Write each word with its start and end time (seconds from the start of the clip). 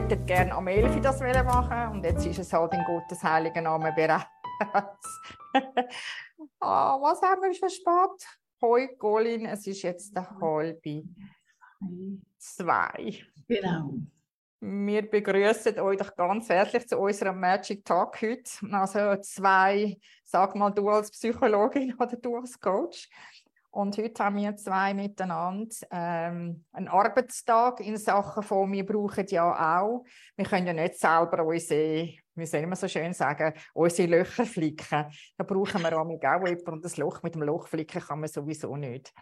wollte 0.00 0.16
gerne 0.18 0.54
am 0.54 0.68
11 0.68 1.00
das 1.00 1.20
machen 1.20 1.92
und 1.92 2.04
jetzt 2.04 2.24
ist 2.24 2.38
es 2.38 2.52
halt 2.52 2.72
in 2.72 2.84
Gottes 2.84 3.20
heiligen 3.20 3.64
Namen 3.64 3.92
bereits. 3.96 5.20
ah, 6.60 6.96
was 7.00 7.20
haben 7.20 7.42
wir 7.42 7.52
für 7.52 7.68
spät? 7.68 8.28
Hoi, 8.62 8.88
Colin, 8.96 9.46
es 9.46 9.66
ist 9.66 9.82
jetzt 9.82 10.14
der 10.14 10.30
halbe 10.40 11.02
zwei. 12.38 13.24
Genau. 13.48 13.94
Wir 14.60 15.08
begrüßen 15.08 15.80
euch 15.80 15.98
doch 15.98 16.14
ganz 16.14 16.48
herzlich 16.48 16.86
zu 16.86 16.96
unserem 16.98 17.40
Magic 17.40 17.84
Talk 17.84 18.22
heute. 18.22 18.50
Also 18.70 19.20
zwei, 19.22 19.98
sag 20.24 20.54
mal 20.54 20.70
du 20.70 20.88
als 20.90 21.10
Psychologin 21.10 21.94
oder 21.98 22.16
du 22.16 22.36
als 22.36 22.58
Coach. 22.60 23.08
Und 23.70 23.98
heute 23.98 24.24
haben 24.24 24.36
wir 24.36 24.56
zwei 24.56 24.94
miteinander 24.94 25.74
ähm, 25.90 26.64
einen 26.72 26.88
Arbeitstag 26.88 27.80
in 27.80 27.96
Sachen 27.98 28.42
von, 28.42 28.72
wir 28.72 28.84
brauchen 28.84 29.26
ja 29.28 29.80
auch, 29.80 30.04
wir 30.36 30.46
können 30.46 30.66
ja 30.66 30.72
nicht 30.72 30.98
selber 30.98 31.44
unsere, 31.44 32.14
wie 32.34 32.46
soll 32.46 32.66
man 32.66 32.76
so 32.76 32.88
schön 32.88 33.12
sagen, 33.12 33.52
unsere 33.74 34.08
Löcher 34.08 34.46
flicken. 34.46 35.06
Da 35.36 35.44
brauchen 35.44 35.82
wir 35.82 35.98
auch 35.98 36.08
jemanden 36.08 36.72
und 36.72 36.84
das 36.84 36.96
Loch 36.96 37.22
mit 37.22 37.34
dem 37.34 37.42
Loch 37.42 37.68
flicken 37.68 38.00
kann 38.00 38.20
man 38.20 38.28
sowieso 38.28 38.74
nicht. 38.76 39.12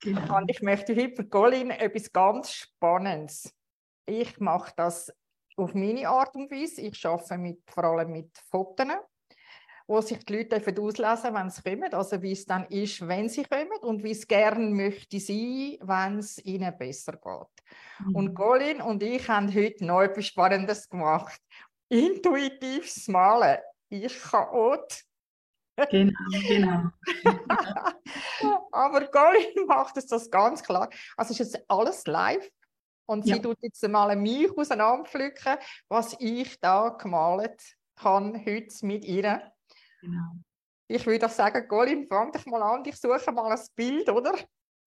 Genau. 0.00 0.36
Und 0.36 0.50
ich 0.50 0.60
möchte 0.60 0.94
heute 0.94 1.16
für 1.16 1.28
Colin 1.28 1.70
etwas 1.70 2.12
ganz 2.12 2.52
Spannendes. 2.52 3.54
Ich 4.06 4.38
mache 4.38 4.72
das 4.76 5.10
auf 5.56 5.72
meine 5.72 6.08
Art 6.08 6.34
und 6.34 6.50
Weise. 6.50 6.82
Ich 6.82 7.06
arbeite 7.06 7.38
mit, 7.38 7.62
vor 7.70 7.84
allem 7.84 8.12
mit 8.12 8.36
Fotos 8.50 8.86
wo 9.86 10.00
sich 10.00 10.24
die 10.24 10.36
Leute 10.36 10.56
auslesen 10.56 11.34
wenn 11.34 11.50
sie 11.50 11.62
kommen, 11.62 11.92
also 11.92 12.22
wie 12.22 12.32
es 12.32 12.46
dann 12.46 12.64
ist, 12.66 13.06
wenn 13.06 13.28
sie 13.28 13.44
kommen 13.44 13.78
und 13.82 14.02
wie 14.02 14.12
es 14.12 14.26
gerne 14.26 14.70
möchte 14.70 15.20
sein, 15.20 15.76
wenn 15.82 16.18
es 16.18 16.42
ihnen 16.44 16.76
besser 16.76 17.12
geht. 17.12 18.06
Mhm. 18.06 18.16
Und 18.16 18.34
Colin 18.34 18.80
und 18.80 19.02
ich 19.02 19.28
haben 19.28 19.54
heute 19.54 19.84
noch 19.84 20.02
etwas 20.02 20.26
Spannendes 20.26 20.88
gemacht. 20.88 21.40
Intuitives 21.88 23.08
Malen. 23.08 23.58
Ich 23.90 24.20
kann 24.22 24.48
auch. 24.48 24.86
Genau, 25.90 26.12
genau. 26.46 26.90
Aber 28.72 29.06
Colin 29.08 29.54
macht 29.66 29.96
es 29.96 30.06
das 30.06 30.30
ganz 30.30 30.62
klar. 30.62 30.88
Also 31.16 31.32
ist 31.32 31.38
jetzt 31.40 31.64
alles 31.68 32.06
live. 32.06 32.48
Und 33.06 33.26
ja. 33.26 33.36
sie 33.36 33.42
tut 33.42 33.58
jetzt 33.60 33.86
mal 33.86 34.16
mich 34.16 34.50
auseinanderpflücken, 34.56 35.58
was 35.88 36.16
ich 36.20 36.58
da 36.60 36.88
gemalt 36.88 37.60
habe 37.98 38.38
heute 38.44 38.86
mit 38.86 39.04
ihr. 39.04 39.53
Genau. 40.04 40.36
Ich 40.86 41.06
würde 41.06 41.28
sagen, 41.30 41.66
Colin, 41.66 42.06
fang 42.06 42.30
dich 42.30 42.44
mal 42.46 42.62
an. 42.62 42.84
Ich 42.84 42.96
suche 42.96 43.32
mal 43.32 43.50
ein 43.52 43.60
Bild, 43.74 44.08
oder? 44.10 44.34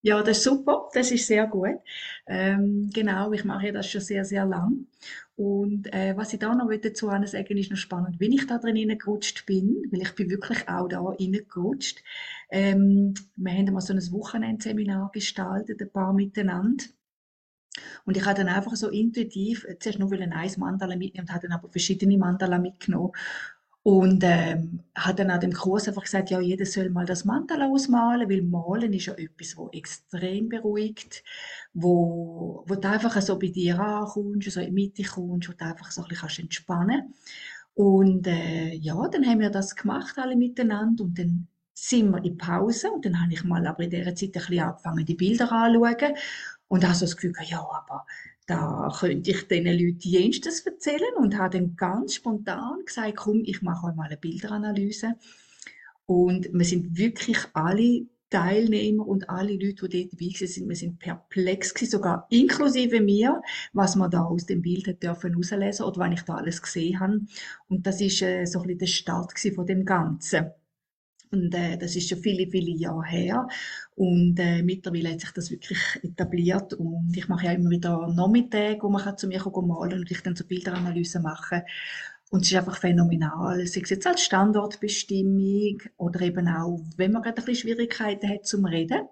Ja, 0.04 0.22
das 0.22 0.38
ist 0.38 0.44
super, 0.44 0.90
das 0.94 1.12
ist 1.12 1.26
sehr 1.26 1.48
gut. 1.48 1.80
Ähm, 2.28 2.90
genau, 2.94 3.32
ich 3.32 3.44
mache 3.44 3.74
das 3.74 3.90
schon 3.90 4.02
sehr, 4.02 4.24
sehr 4.24 4.46
lang. 4.46 4.86
Und 5.36 5.92
äh, 5.92 6.16
was 6.16 6.34
ich 6.34 6.40
da 6.40 6.54
noch 6.54 6.70
dazu 6.82 7.08
sagen 7.08 7.58
ist 7.58 7.72
noch 7.72 7.78
spannend, 7.78 8.20
wenn 8.20 8.32
ich 8.32 8.46
da 8.46 8.60
drin 8.60 8.76
hineingerutscht 8.76 9.46
bin, 9.48 9.88
weil 9.92 10.04
ich 10.04 10.14
bin 10.14 10.30
wirklich 10.30 10.70
auch 10.70 10.88
da 10.88 11.04
hineingerutscht. 11.18 12.04
Ähm, 12.52 13.16
wir 13.36 13.52
haben 13.54 13.74
mal 13.74 13.82
so 13.82 13.94
ein 13.94 14.12
Wochenendseminar 14.12 15.10
gestaltet, 15.12 15.82
ein 15.82 15.92
paar 15.92 16.14
miteinander. 16.14 16.86
Und 18.06 18.18
ich 18.18 18.26
habe 18.26 18.36
dann 18.36 18.48
einfach 18.48 18.76
so 18.76 18.90
intuitiv, 18.90 19.66
zuerst 19.80 20.00
nur 20.00 20.12
ein 20.12 20.54
Mandala 20.58 20.96
mitnehmen 20.96 21.28
und 21.28 21.34
habe 21.34 21.48
dann 21.48 21.58
aber 21.58 21.70
verschiedene 21.70 22.18
Mandala 22.18 22.60
mitgenommen. 22.60 23.12
Und 23.88 24.22
ähm, 24.26 24.84
hat 24.96 25.18
dann 25.18 25.32
an 25.32 25.40
dem 25.40 25.54
Kurs 25.54 25.88
einfach 25.88 26.04
gesagt, 26.04 26.30
ja, 26.30 26.42
jeder 26.42 26.66
soll 26.66 26.90
mal 26.90 27.06
das 27.06 27.24
Mandala 27.24 27.70
ausmalen, 27.70 28.30
weil 28.30 28.42
Malen 28.42 28.92
ist 28.92 29.06
ja 29.06 29.14
etwas, 29.14 29.56
wo 29.56 29.70
extrem 29.70 30.50
beruhigt, 30.50 31.24
wo, 31.74 32.66
wo 32.68 32.76
du 32.76 32.86
einfach 32.86 33.22
so 33.22 33.40
bei 33.40 33.48
dir 33.48 33.80
ankommst, 33.80 34.52
so 34.52 34.60
in 34.60 34.66
die 34.66 34.72
Mitte 34.74 35.04
kommst, 35.04 35.48
wo 35.48 35.54
du 35.54 35.64
einfach 35.64 35.90
so 35.92 36.02
ein 36.02 36.10
bisschen 36.10 36.44
entspannen 36.44 37.00
kannst. 37.00 37.76
Und 37.76 38.28
äh, 38.28 38.74
ja, 38.74 39.08
dann 39.08 39.26
haben 39.26 39.40
wir 39.40 39.52
das 39.52 39.74
gemacht, 39.74 40.18
alle 40.18 40.36
miteinander, 40.36 41.06
und 41.06 41.18
dann 41.18 41.48
sind 41.74 42.12
wir 42.12 42.22
in 42.26 42.38
Pause, 42.38 42.92
und 42.92 43.06
dann 43.06 43.22
habe 43.22 43.32
ich 43.32 43.46
mal 43.46 43.66
aber 43.66 43.84
in 43.84 43.92
dieser 43.92 44.14
Zeit 44.16 44.36
ein 44.36 44.42
bisschen 44.42 44.60
angefangen, 44.60 45.06
die 45.06 45.16
Bilder 45.16 45.50
anzuschauen, 45.50 46.18
und 46.68 46.84
habe 46.84 46.94
so 46.94 47.06
das 47.06 47.16
Gefühl, 47.16 47.32
ja, 47.46 47.60
aber 47.60 48.06
da 48.48 48.90
könnte 48.98 49.32
ich 49.32 49.48
diesen 49.48 49.66
Leuten 49.66 50.00
jenstes 50.00 50.62
erzählen 50.62 51.16
und 51.18 51.38
habe 51.38 51.58
dann 51.58 51.76
ganz 51.76 52.16
spontan 52.16 52.80
gesagt, 52.86 53.18
komm, 53.18 53.44
ich 53.46 53.62
mache 53.62 53.88
euch 53.88 53.96
mal 53.96 54.08
eine 54.08 54.18
Bilderanalyse. 54.18 55.16
Und 56.06 56.50
wir 56.54 56.66
sind 56.66 56.98
wirklich 56.98 57.38
alle 57.54 58.08
Teilnehmer 58.30 59.06
und 59.06 59.30
alle 59.30 59.54
Leute, 59.54 59.90
die 59.90 60.10
dort 60.10 60.14
dabei 60.14 60.26
waren, 60.26 60.70
wir 60.70 60.76
sind 60.76 61.00
perplex 61.00 61.74
gewesen, 61.74 61.92
sogar 61.92 62.28
inklusive 62.30 63.02
mir, 63.02 63.42
was 63.74 63.96
man 63.98 64.12
da 64.12 64.24
aus 64.24 64.46
dem 64.46 64.62
Bild 64.62 65.02
dürfen 65.04 65.32
herauslesen 65.32 65.86
oder 65.86 66.00
was 66.00 66.14
ich 66.14 66.22
da 66.22 66.36
alles 66.36 66.62
gesehen 66.62 67.00
habe. 67.02 67.22
Und 67.68 67.86
das 67.86 68.00
ist 68.00 68.22
äh, 68.22 68.46
so 68.46 68.60
ein 68.60 68.68
bisschen 68.68 68.80
der 68.80 68.86
Start 68.88 69.40
von 69.56 69.66
dem 69.66 69.86
Ganzen. 69.86 70.52
Und 71.32 71.54
äh, 71.54 71.78
das 71.78 71.96
ist 71.96 72.10
schon 72.10 72.20
viele, 72.20 72.50
viele 72.50 72.72
Jahre 72.72 73.06
her. 73.06 73.48
Und 73.96 74.40
äh, 74.40 74.62
mittlerweile 74.64 75.12
hat 75.12 75.22
sich 75.22 75.32
das 75.32 75.52
wirklich 75.52 75.80
etabliert. 76.04 76.74
Und 76.74 77.16
ich 77.16 77.28
mache 77.28 77.46
ja 77.46 77.52
immer 77.54 77.70
wieder 77.70 78.08
Nachmittage, 78.14 78.80
wo 78.82 78.90
man 78.90 79.04
kann 79.04 79.18
zu 79.18 79.28
mir 79.28 79.40
kommen 79.40 79.68
malen 79.68 80.00
und 80.00 80.12
ich 80.12 80.22
dann 80.22 80.36
so 80.36 80.46
Bilderanalysen 80.46 81.24
machen. 81.24 81.62
Und 82.30 82.42
es 82.42 82.52
ist 82.52 82.58
einfach 82.58 82.78
phänomenal. 82.78 83.66
Sei 83.68 83.82
es 83.82 83.90
jetzt 83.90 84.08
als 84.08 84.24
Standortbestimmung 84.24 85.82
oder 85.98 86.22
eben 86.22 86.48
auch, 86.48 86.82
wenn 86.98 87.12
man 87.12 87.22
gerade 87.22 87.42
ein 87.42 87.46
bisschen 87.46 87.70
Schwierigkeiten 87.70 88.30
hat 88.30 88.46
zum 88.46 88.66
Reden 88.66 89.08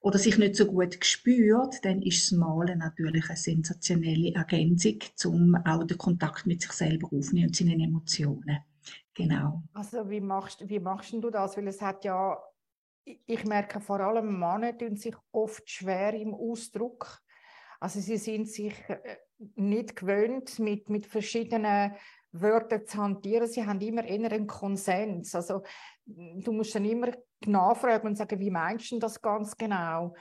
oder 0.00 0.18
sich 0.18 0.38
nicht 0.38 0.56
so 0.56 0.66
gut 0.66 1.00
gespürt, 1.00 1.76
dann 1.82 2.02
ist 2.02 2.30
das 2.32 2.38
Malen 2.38 2.78
natürlich 2.78 3.28
eine 3.28 3.36
sensationelle 3.36 4.34
Ergänzung, 4.34 4.98
um 5.26 5.54
auch 5.64 5.84
den 5.84 5.98
Kontakt 5.98 6.46
mit 6.46 6.62
sich 6.62 6.72
selber 6.72 7.08
aufzunehmen 7.12 7.48
und 7.48 7.56
seinen 7.56 7.80
Emotionen. 7.80 8.58
Genau. 9.22 9.62
Also 9.72 10.08
wie 10.10 10.20
machst, 10.20 10.68
wie 10.68 10.80
machst 10.80 11.12
du 11.12 11.30
das? 11.30 11.56
Weil 11.56 11.68
es 11.68 11.80
hat 11.80 12.04
ja, 12.04 12.38
ich 13.04 13.44
merke 13.44 13.80
vor 13.80 14.00
allem 14.00 14.38
Männer 14.38 14.76
tun 14.76 14.96
sich 14.96 15.14
oft 15.32 15.68
schwer 15.68 16.14
im 16.14 16.34
Ausdruck. 16.34 17.20
Also 17.80 18.00
sie 18.00 18.18
sind 18.18 18.48
sich 18.48 18.74
äh, 18.88 19.16
nicht 19.54 19.96
gewöhnt, 19.96 20.58
mit, 20.58 20.90
mit 20.90 21.06
verschiedenen 21.06 21.94
Wörtern 22.32 22.86
zu 22.86 22.98
hantieren. 22.98 23.48
Sie 23.48 23.66
haben 23.66 23.80
immer 23.80 24.04
eher 24.04 24.30
einen 24.30 24.46
Konsens. 24.46 25.34
Also 25.34 25.62
du 26.04 26.52
musst 26.52 26.74
dann 26.74 26.84
immer 26.84 27.12
nachfragen 27.46 28.08
und 28.08 28.16
sagen, 28.16 28.38
wie 28.38 28.50
meinst 28.50 28.92
du 28.92 28.98
das 28.98 29.20
ganz 29.20 29.56
genau? 29.56 30.14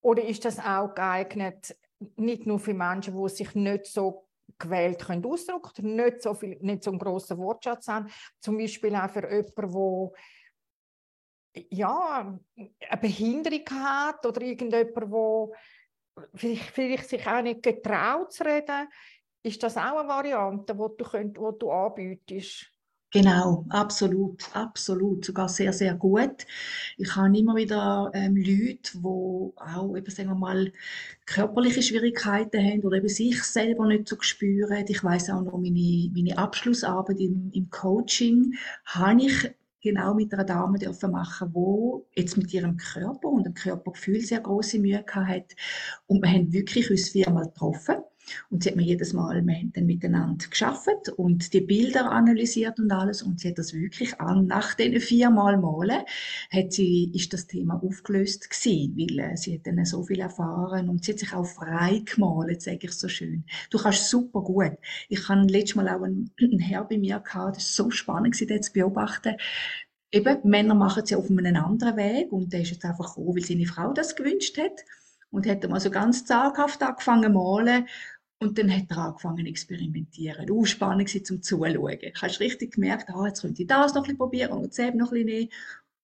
Oder 0.00 0.24
ist 0.24 0.44
das 0.44 0.58
auch 0.58 0.94
geeignet, 0.94 1.76
nicht 2.16 2.46
nur 2.46 2.58
für 2.58 2.74
Menschen, 2.74 3.16
die 3.16 3.28
sich 3.28 3.54
nicht 3.54 3.86
so 3.86 4.28
gewählt 4.58 5.04
können 5.04 5.24
ausdrücken, 5.24 5.96
nicht 5.96 6.22
so 6.22 6.34
viel, 6.34 6.56
nicht 6.60 6.84
so 6.84 6.90
einen 6.90 6.98
grossen 6.98 7.38
Wortschatz 7.38 7.88
haben. 7.88 8.10
Zum 8.40 8.56
Beispiel 8.56 8.94
auch 8.94 9.10
für 9.10 9.30
jemanden, 9.30 10.10
der 11.56 11.66
ja, 11.70 12.38
eine 12.56 13.00
Behinderung 13.00 13.64
hat 13.70 14.24
oder 14.26 14.42
irgendjemand, 14.42 14.96
der 14.96 16.28
vielleicht, 16.34 16.70
vielleicht 16.70 17.08
sich 17.08 17.26
auch 17.26 17.42
nicht 17.42 17.62
getraut 17.62 18.32
zu 18.32 18.44
reden, 18.44 18.88
ist 19.42 19.62
das 19.62 19.76
auch 19.76 19.98
eine 19.98 20.08
Variante, 20.08 20.74
die 20.74 20.96
du, 20.96 21.04
könnt, 21.04 21.36
die 21.36 21.58
du 21.58 21.70
anbietest? 21.70 22.73
Genau, 23.14 23.64
absolut, 23.68 24.42
absolut, 24.54 25.24
sogar 25.24 25.48
sehr, 25.48 25.72
sehr 25.72 25.94
gut. 25.94 26.46
Ich 26.96 27.14
habe 27.14 27.38
immer 27.38 27.54
wieder 27.54 28.10
ähm, 28.12 28.34
Leute, 28.36 28.98
die 28.98 28.98
auch, 29.04 29.96
eben, 29.96 30.10
sagen 30.10 30.30
wir 30.30 30.34
mal, 30.34 30.72
körperliche 31.24 31.80
Schwierigkeiten 31.80 32.58
haben 32.60 32.82
oder 32.82 32.96
eben 32.96 33.08
sich 33.08 33.40
selber 33.44 33.86
nicht 33.86 34.08
so 34.08 34.16
spüren. 34.20 34.84
Ich 34.88 35.04
weiß 35.04 35.30
auch 35.30 35.42
noch, 35.42 35.58
meine, 35.58 36.10
meine 36.12 36.36
Abschlussarbeit 36.38 37.20
im, 37.20 37.50
im 37.54 37.70
Coaching 37.70 38.54
habe 38.86 39.22
ich 39.22 39.48
genau 39.80 40.14
mit 40.14 40.32
einer 40.34 40.44
Dame 40.44 40.78
dürfen 40.78 41.12
machen, 41.12 41.50
wo 41.52 42.06
jetzt 42.16 42.36
mit 42.36 42.52
ihrem 42.52 42.76
Körper 42.78 43.28
und 43.28 43.44
dem 43.46 43.54
Körpergefühl 43.54 44.20
sehr 44.22 44.40
große 44.40 44.80
Mühe 44.80 45.04
hat. 45.08 45.54
Und 46.08 46.20
wir 46.20 46.30
haben 46.30 46.52
wirklich 46.52 46.90
uns 46.90 47.10
viermal 47.10 47.44
getroffen 47.46 47.96
und 48.50 48.62
sie 48.62 48.70
hat 48.70 48.76
mir 48.76 48.82
jedes 48.82 49.12
Mal, 49.12 49.44
wir 49.44 49.54
haben 49.54 49.72
dann 49.72 49.86
miteinander 49.86 50.46
geschafft 50.48 51.08
und 51.16 51.52
die 51.52 51.60
Bilder 51.60 52.10
analysiert 52.10 52.78
und 52.78 52.90
alles. 52.90 53.22
Und 53.22 53.40
sie 53.40 53.48
hat 53.48 53.58
das 53.58 53.74
wirklich 53.74 54.20
an. 54.20 54.46
Nach 54.46 54.74
diesen 54.74 55.00
viermal 55.00 55.58
Malen 55.58 56.02
hat 56.50 56.72
sie, 56.72 57.10
ist 57.14 57.32
das 57.32 57.46
Thema 57.46 57.82
aufgelöst 57.82 58.50
gewesen, 58.50 58.96
weil 58.96 59.18
äh, 59.18 59.36
sie 59.36 59.54
hat 59.54 59.66
dann 59.66 59.84
so 59.84 60.02
viel 60.02 60.20
erfahren 60.20 60.88
und 60.88 61.04
sie 61.04 61.12
hat 61.12 61.18
sich 61.18 61.32
auch 61.32 61.46
frei 61.46 62.02
gemalt, 62.04 62.62
sage 62.62 62.78
ich 62.82 62.92
so 62.92 63.08
schön. 63.08 63.44
Du 63.70 63.78
kannst 63.78 64.08
super 64.08 64.42
gut. 64.42 64.72
Ich 65.08 65.28
habe 65.28 65.42
letztes 65.42 65.76
Mal 65.76 65.88
auch 65.88 66.02
einen, 66.02 66.30
einen 66.40 66.58
Herr 66.58 66.84
bei 66.84 66.98
mir 66.98 67.20
gehabt, 67.20 67.56
das 67.56 67.78
war 67.78 67.86
so 67.86 67.90
spannend, 67.90 68.36
sie 68.36 68.46
zu 68.60 68.72
beobachten. 68.72 69.36
Eben, 70.12 70.38
Männer 70.44 70.74
machen 70.74 71.02
es 71.02 71.10
ja 71.10 71.18
auf 71.18 71.28
einem 71.28 71.56
anderen 71.56 71.96
Weg 71.96 72.30
und 72.30 72.52
der 72.52 72.60
ist 72.60 72.70
jetzt 72.70 72.84
einfach 72.84 73.16
gekommen, 73.16 73.36
weil 73.36 73.44
seine 73.44 73.66
Frau 73.66 73.92
das 73.92 74.14
gewünscht 74.14 74.56
hat 74.58 74.84
und 75.34 75.46
hat 75.46 75.68
mal 75.68 75.80
so 75.80 75.90
ganz 75.90 76.24
zaghaft 76.24 76.82
angefangen 76.82 77.24
zu 77.24 77.30
malen 77.30 77.86
und 78.38 78.58
dann 78.58 78.70
hat 78.74 78.90
er 78.90 78.98
angefangen 78.98 79.44
zu 79.44 79.50
experimentieren. 79.50 80.66
Spannend 80.66 81.14
war 81.14 81.24
zum 81.24 81.42
Zuschauen. 81.42 81.74
Du 81.74 81.88
hast 81.88 82.40
richtig 82.40 82.74
gemerkt, 82.74 83.08
ah, 83.10 83.26
jetzt 83.26 83.42
könnte 83.42 83.62
ich 83.62 83.68
das 83.68 83.94
noch 83.94 84.02
ein 84.02 84.04
bisschen 84.04 84.18
probieren 84.18 84.52
und 84.52 84.78
das 84.78 84.94
noch 84.94 85.12
ein 85.12 85.26
bisschen 85.26 85.48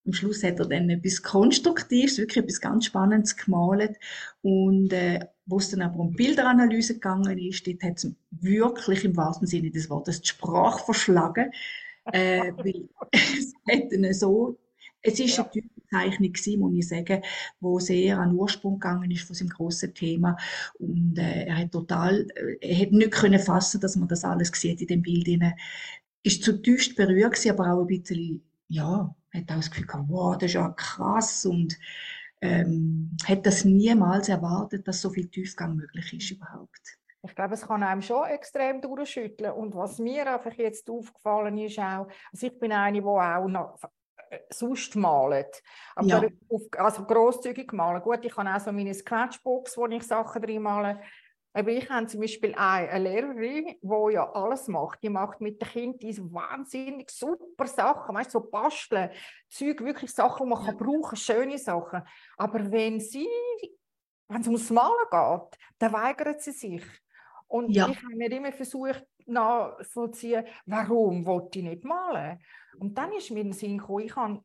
Am 0.07 0.13
Schluss 0.13 0.43
hat 0.43 0.59
er 0.59 0.67
dann 0.67 0.89
etwas 0.91 1.23
Konstruktives, 1.23 2.19
wirklich 2.19 2.45
etwas 2.45 2.61
ganz 2.61 2.87
Spannendes 2.87 3.37
gemalt. 3.37 3.97
Und 4.43 4.93
äh, 4.93 5.27
wo 5.47 5.59
es 5.59 5.71
dann 5.71 5.83
aber 5.83 5.99
um 5.99 6.13
Bilderanalyse 6.13 6.95
gegangen 6.95 7.39
ist, 7.39 7.67
dort 7.67 7.83
hat 7.83 7.99
es 7.99 8.13
wirklich 8.31 9.05
im 9.05 9.17
wahrsten 9.17 9.47
Sinne 9.47 9.71
des 9.71 9.91
Wortes 9.91 10.23
die 10.23 10.29
Sprache 10.29 10.85
verschlagen, 10.85 11.51
äh, 12.13 12.53
weil 12.57 12.89
es 13.13 13.53
hat 13.69 13.93
dann 13.93 14.13
so, 14.15 14.59
es 15.03 15.19
ist 15.21 15.37
ja. 15.37 15.51
eine 15.53 15.63
Typenzeichnung 15.91 16.33
gewesen, 16.33 16.61
muss 16.61 16.75
ich 16.75 16.89
sagen, 16.89 17.23
wo 17.61 17.79
sehr 17.79 18.19
an 18.19 18.35
Ursprung 18.35 18.75
gegangen 18.75 19.11
ist 19.11 19.27
von 19.27 19.35
seinem 19.35 19.49
grossen 19.49 19.95
Thema 19.95 20.37
und 20.79 21.19
äh, 21.19 21.47
er 21.47 21.59
hat 21.59 21.73
total, 21.73 22.27
äh, 22.35 22.57
er 22.61 22.83
hat 22.83 22.93
nicht 22.93 23.13
können 23.13 23.39
fassen, 23.39 23.81
dass 23.81 23.97
man 23.97 24.09
das 24.09 24.25
alles 24.25 24.51
sieht 24.55 24.81
in 24.81 24.87
dem 24.87 25.03
Bild 25.03 25.27
hinein. 25.27 25.55
Ist 26.23 26.43
zutiefst 26.43 26.97
berührt 26.97 27.35
gewesen, 27.35 27.59
aber 27.59 27.73
auch 27.73 27.81
ein 27.81 27.87
bisschen, 27.87 28.43
ja, 28.69 29.15
hat 29.33 29.51
auch 29.51 29.57
das 29.57 29.71
Gefühl 29.71 29.87
gehabt, 29.87 30.09
wow, 30.09 30.37
das 30.37 30.51
ist 30.51 30.55
ja 30.55 30.69
krass 30.71 31.47
und 31.47 31.79
ähm, 32.43 33.17
hätte 33.25 33.43
das 33.43 33.65
niemals 33.65 34.29
erwartet, 34.29 34.87
dass 34.89 35.01
so 35.01 35.11
viel 35.11 35.29
Tiefgang 35.29 35.77
möglich 35.77 36.13
ist 36.13 36.31
überhaupt. 36.31 36.99
Ich 37.23 37.35
glaube, 37.35 37.53
es 37.53 37.67
kann 37.67 37.83
einem 37.83 38.01
schon 38.01 38.27
extrem 38.29 38.81
durchschütteln. 38.81 39.53
Und 39.53 39.75
was 39.75 39.99
mir 39.99 40.33
einfach 40.33 40.55
jetzt 40.55 40.89
aufgefallen 40.89 41.59
ist 41.59 41.79
auch, 41.79 42.09
also 42.33 42.47
ich 42.47 42.59
bin 42.59 42.73
eine, 42.73 43.03
die 43.03 43.07
auch 43.07 43.47
noch 43.47 43.79
sonst 44.51 44.97
malt. 44.97 45.63
Aber 45.95 46.07
ja. 46.07 46.23
auf, 46.49 46.63
also 46.77 47.05
grosszügig 47.05 47.73
malen. 47.73 48.03
Gut, 48.03 48.25
ich 48.25 48.37
habe 48.37 48.55
auch 48.55 48.61
so 48.61 48.73
meine 48.73 48.95
Sketchbox, 48.95 49.77
wo 49.77 49.87
ich 49.87 50.03
Sachen 50.03 50.43
drin 50.43 50.63
male. 50.63 51.01
Aber 51.53 51.71
ich 51.71 51.91
habe 51.91 52.07
zum 52.07 52.21
Beispiel 52.21 52.55
eine 52.55 52.99
Lehrerin, 52.99 53.77
die 53.83 54.13
ja 54.13 54.31
alles 54.33 54.69
macht. 54.69 55.03
Die 55.03 55.09
macht 55.09 55.41
mit 55.41 55.61
den 55.61 55.69
Kindern 55.69 55.99
diese 55.99 56.33
wahnsinnig 56.33 57.11
super 57.11 57.67
Sachen, 57.67 58.15
weißt, 58.15 58.31
so 58.31 58.41
basteln, 58.41 59.11
Zeug, 59.49 59.81
wirklich 59.81 60.13
Sachen, 60.13 60.47
die 60.47 60.51
man 60.51 60.65
kann 60.65 60.77
brauchen, 60.77 61.17
schöne 61.17 61.59
Sachen. 61.59 62.03
Aber 62.37 62.71
wenn 62.71 63.01
sie, 63.01 63.29
wenn 64.29 64.43
es 64.43 64.47
ums 64.47 64.71
Malen 64.71 64.95
geht, 65.11 65.59
dann 65.81 65.93
weigert 65.93 66.41
sie 66.41 66.53
sich. 66.53 66.85
Und 67.49 67.71
ja. 67.71 67.89
ich 67.89 67.97
habe 67.97 68.15
mir 68.15 68.31
immer 68.31 68.53
versucht 68.53 69.05
nachzuvollziehen, 69.27 70.45
warum 70.67 71.27
wollte 71.27 71.59
ich 71.59 71.65
nicht 71.65 71.85
malen? 71.85 72.41
Und 72.79 72.97
dann 72.97 73.13
ist 73.13 73.31
mir 73.31 73.41
in 73.41 73.49
den 73.49 73.53
Sinn 73.53 73.79
gekommen, 73.79 74.05
ich 74.05 74.17
habe 74.17 74.43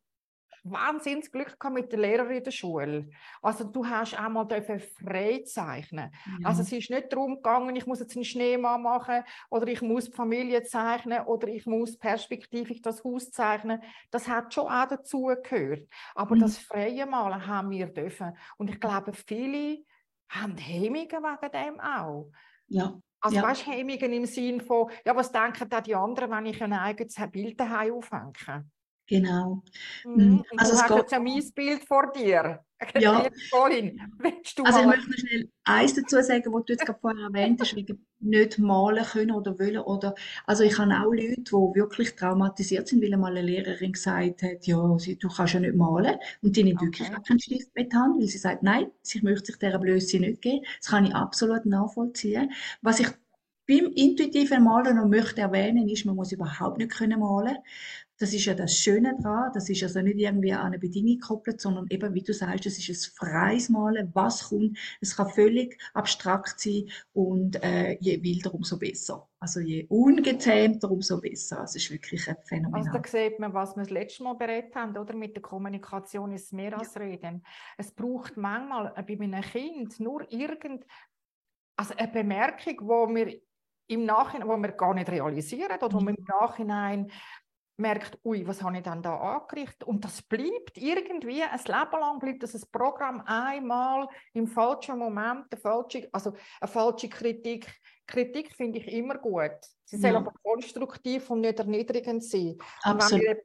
wahnsinnig 0.66 1.32
Glück 1.32 1.60
gehabt 1.60 1.76
mit 1.76 1.92
der 1.92 2.00
Lehrerin 2.00 2.38
in 2.38 2.44
der 2.44 2.52
Schule. 2.52 3.10
Also 3.42 3.64
du 3.64 3.86
hast 3.86 4.20
auch 4.20 4.30
mal 4.30 4.48
frei 4.48 5.44
zeichnen. 5.46 6.12
Ja. 6.40 6.50
Also 6.50 6.64
es 6.64 6.72
ist 6.72 6.90
nicht 6.90 7.14
darum 7.14 7.36
gegangen, 7.36 7.76
ich 7.76 7.86
muss 7.86 8.00
jetzt 8.00 8.16
einen 8.16 8.26
Schneemann 8.26 8.82
machen 8.82 9.24
oder 9.50 9.68
ich 9.68 9.82
muss 9.82 10.06
die 10.06 10.12
Familie 10.12 10.64
zeichnen 10.64 11.24
oder 11.26 11.48
ich 11.48 11.66
muss 11.68 11.98
perspektivisch 11.98 12.82
das 12.82 13.04
Haus 13.04 13.30
zeichnen. 13.32 13.82
Das 14.10 14.28
hat 14.28 14.54
schon 14.54 14.68
auch 14.68 14.88
dazu 14.88 15.32
gehört. 15.44 15.88
Aber 16.16 16.36
mhm. 16.36 16.40
das 16.40 16.58
freie 16.58 17.06
Malen 17.06 17.46
haben 17.46 17.70
wir 17.70 17.88
dürfen. 17.88 18.36
Und 18.58 18.70
ich 18.70 18.80
glaube, 18.80 19.14
viele 19.14 19.84
haben 20.30 20.58
Hemmungen 20.58 21.10
wegen 21.10 21.52
dem 21.52 21.80
auch. 21.80 22.32
Ja. 22.68 23.00
Also 23.26 23.38
ja. 23.38 23.44
weißt 23.44 23.66
du, 23.66 23.72
Hemmungen 23.72 24.14
im 24.14 24.26
Sinn 24.28 24.62
von, 24.62 24.88
ja, 25.04 25.16
was 25.16 25.32
denken 25.32 25.68
da 25.68 25.82
die 25.82 25.96
anderen, 25.96 26.30
wenn 26.30 26.46
ich 26.46 26.62
ein 26.62 26.74
eigenes 26.74 27.16
Bild 27.32 27.60
daheim 27.60 27.94
aufhänge? 27.94 28.70
Genau. 29.08 29.62
Mhm. 30.04 30.16
Hm, 30.16 30.44
also 30.58 30.74
du 30.74 30.80
hast 30.80 30.90
jetzt 30.90 31.14
ein 31.14 31.24
mein 31.24 31.52
Bild 31.54 31.84
vor 31.86 32.12
dir. 32.12 32.62
Ja. 33.00 33.26
Colin, 33.52 34.00
also 34.64 34.80
ich 34.82 34.86
möchte 34.86 35.10
noch 35.10 35.18
schnell 35.18 35.50
eins 35.64 35.94
dazu 35.94 36.22
sagen, 36.22 36.54
was 36.54 36.66
du 36.66 36.74
jetzt 36.74 36.86
gerade 36.86 37.00
vorher 37.00 37.24
erwähnt 37.24 37.62
hast, 37.62 37.74
wegen 37.74 38.06
nicht 38.20 38.60
malen 38.60 39.04
können 39.06 39.32
oder 39.32 39.58
wollen. 39.58 39.80
Oder, 39.80 40.14
also 40.46 40.64
ich 40.64 40.78
habe 40.78 40.92
auch 40.92 41.12
Leute, 41.12 41.42
die 41.42 41.52
wirklich 41.52 42.16
traumatisiert 42.16 42.88
sind, 42.88 43.02
weil 43.02 43.14
einmal 43.14 43.32
eine 43.32 43.48
Lehrerin 43.48 43.94
gesagt 43.94 44.44
hat, 44.44 44.68
ja, 44.68 44.76
du 44.76 45.30
kannst 45.30 45.54
ja 45.54 45.60
nicht 45.62 45.76
malen. 45.76 46.18
Und 46.42 46.58
die 46.58 46.64
nicht 46.66 46.76
okay. 46.76 46.86
wirklich 46.86 47.12
keinen 47.26 47.40
Stift 47.40 47.74
mit 47.76 47.94
haben, 47.94 48.20
weil 48.20 48.28
sie 48.28 48.38
sagt, 48.38 48.62
nein, 48.62 48.92
sie 49.02 49.22
möchte 49.22 49.48
sich 49.48 49.58
dieser 49.58 49.80
Blödsinn 49.80 50.22
nicht 50.22 50.42
geben. 50.42 50.66
Das 50.80 50.90
kann 50.90 51.06
ich 51.06 51.16
absolut 51.16 51.66
nachvollziehen. 51.66 52.52
Was 52.82 53.00
ich 53.00 53.08
beim 53.68 53.92
intuitiven 53.96 54.64
Malen 54.64 54.98
noch 54.98 55.08
möchte 55.08 55.42
erwähnen, 55.42 55.90
ist, 55.90 56.06
man 56.06 56.16
muss 56.16 56.32
überhaupt 56.32 56.78
nicht 56.78 56.92
können 56.92 57.20
malen. 57.20 57.58
Das 58.18 58.34
ist 58.34 58.46
ja 58.46 58.54
das 58.54 58.78
Schöne 58.78 59.16
daran. 59.22 59.52
Das 59.54 59.70
ist 59.70 59.84
also 59.84 60.02
nicht 60.02 60.18
irgendwie 60.18 60.54
an 60.54 60.68
eine 60.68 60.80
Bedingung 60.80 61.20
gekoppelt, 61.20 61.60
sondern 61.60 61.86
eben, 61.90 62.14
wie 62.14 62.24
du 62.24 62.34
sagst, 62.34 62.66
es 62.66 62.78
ist 62.78 62.90
ein 62.90 63.16
freies 63.16 63.70
Malen. 63.70 64.12
Was 64.14 64.50
kommt? 64.50 64.78
Es 65.02 65.16
kann 65.16 65.30
völlig 65.30 65.78
abstrakt 65.94 66.60
sein 66.60 66.90
und 67.14 67.62
äh, 67.64 67.98
je 68.00 68.22
wilder, 68.24 68.54
umso 68.54 68.78
besser. 68.78 69.28
Also 69.40 69.60
je 69.60 69.86
ungezähmter, 69.90 70.90
umso 70.90 71.20
besser. 71.20 71.60
Also 71.60 71.78
es 71.78 71.84
ist 71.84 71.92
wirklich 71.92 72.28
ein 72.30 72.38
Phänomen. 72.46 72.76
Also 72.76 72.92
da 72.92 73.02
sieht 73.08 73.40
man, 73.40 73.54
was 73.54 73.76
wir 73.76 73.84
das 73.84 73.92
letzte 73.92 74.24
Mal 74.24 74.34
beredet 74.34 74.74
haben, 74.76 74.98
oder? 74.98 75.16
Mit 75.16 75.36
der 75.36 75.42
Kommunikation 75.42 76.32
ist 76.32 76.54
mehr 76.54 76.78
als 76.78 76.96
ja. 76.96 77.02
Reden. 77.02 77.46
Es 77.78 77.92
braucht 77.92 78.38
manchmal 78.38 78.94
bei 78.96 79.20
einem 79.20 79.42
Kind 79.42 80.00
nur 80.00 80.32
irgend 80.32 80.86
also 81.78 81.94
eine 81.96 82.08
Bemerkung, 82.08 82.88
wo 82.88 83.14
wir 83.14 83.40
im 83.88 84.06
Nachhinein, 84.06 84.48
wo 84.48 84.58
wir 84.58 84.72
gar 84.72 84.94
nicht 84.94 85.10
realisieren 85.10 85.78
oder 85.78 85.94
wo 85.94 86.00
wir 86.00 86.18
im 86.18 86.26
Nachhinein 86.42 87.12
merkt, 87.78 88.18
ui, 88.24 88.48
was 88.48 88.62
habe 88.62 88.78
ich 88.78 88.84
denn 88.84 89.02
da 89.02 89.18
angerichtet? 89.18 89.84
Und 89.84 90.04
das 90.04 90.22
bleibt 90.22 90.78
irgendwie, 90.78 91.44
ein 91.44 91.60
Leben 91.60 92.00
lang 92.00 92.20
bleibt 92.20 92.44
das 92.44 92.56
ein 92.56 92.64
Programm 92.72 93.22
einmal 93.26 94.08
im 94.34 94.48
falschen 94.48 94.98
Moment, 94.98 95.46
eine 95.52 95.62
falsche, 95.62 96.08
also 96.12 96.34
eine 96.62 96.68
falsche 96.68 97.10
Kritik. 97.10 97.68
Kritik 98.08 98.54
finde 98.56 98.80
ich 98.80 98.88
immer 98.88 99.18
gut. 99.18 99.58
Sie 99.84 99.98
soll 99.98 100.12
ja. 100.12 100.18
aber 100.18 100.34
konstruktiv 100.44 101.30
und 101.30 101.42
nicht 101.42 101.60
erniedrigend 101.60 102.24
sein. 102.24 102.58
Und 102.86 103.12
wenn, 103.12 103.20
wir, 103.20 103.38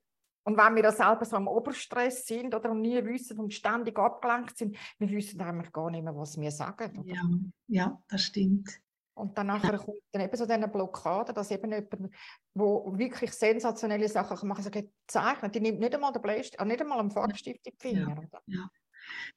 und 0.45 0.57
wenn 0.57 0.77
wir 0.77 0.93
selber 0.93 1.25
so 1.25 1.37
im 1.37 1.49
Oberstress 1.49 2.27
sind 2.27 2.55
oder 2.55 2.75
nie 2.75 3.05
wissen 3.05 3.39
und 3.39 3.53
ständig 3.53 3.99
abgelenkt 3.99 4.59
sind, 4.59 4.77
wir 4.99 5.11
wissen 5.11 5.41
eigentlich 5.41 5.73
gar 5.73 5.91
nicht 5.91 6.05
mehr, 6.05 6.17
was 6.17 6.39
wir 6.39 6.51
sagen. 6.51 7.03
Ja, 7.05 7.23
ja, 7.69 8.03
das 8.09 8.23
stimmt. 8.23 8.81
Und 9.21 9.37
dann 9.37 9.49
nachher 9.49 9.79
kommt 9.79 9.99
dann 10.13 10.23
eben 10.23 10.37
so 10.37 10.45
eine 10.45 10.69
Blockade, 10.69 11.33
dass 11.33 11.51
eben 11.51 11.71
jemand, 11.71 11.93
der 11.93 12.09
wirklich 12.55 13.33
sensationelle 13.33 14.09
Sachen 14.09 14.49
machen 14.49 14.65
kann, 14.65 14.73
sagen, 14.73 14.93
zeichnet, 15.07 15.55
die 15.55 15.61
nimmt 15.61 15.81
nicht 15.81 15.95
einmal 15.95 16.13
den 16.13 16.23
Bleistift, 16.23 16.65
nicht 16.65 16.81
einmal 16.81 17.01
einen 17.01 17.11
Farbstift 17.11 17.67
in 17.67 17.73
die 17.73 17.79
Finger. 17.79 18.23
Ja, 18.47 18.59
ja. 18.59 18.71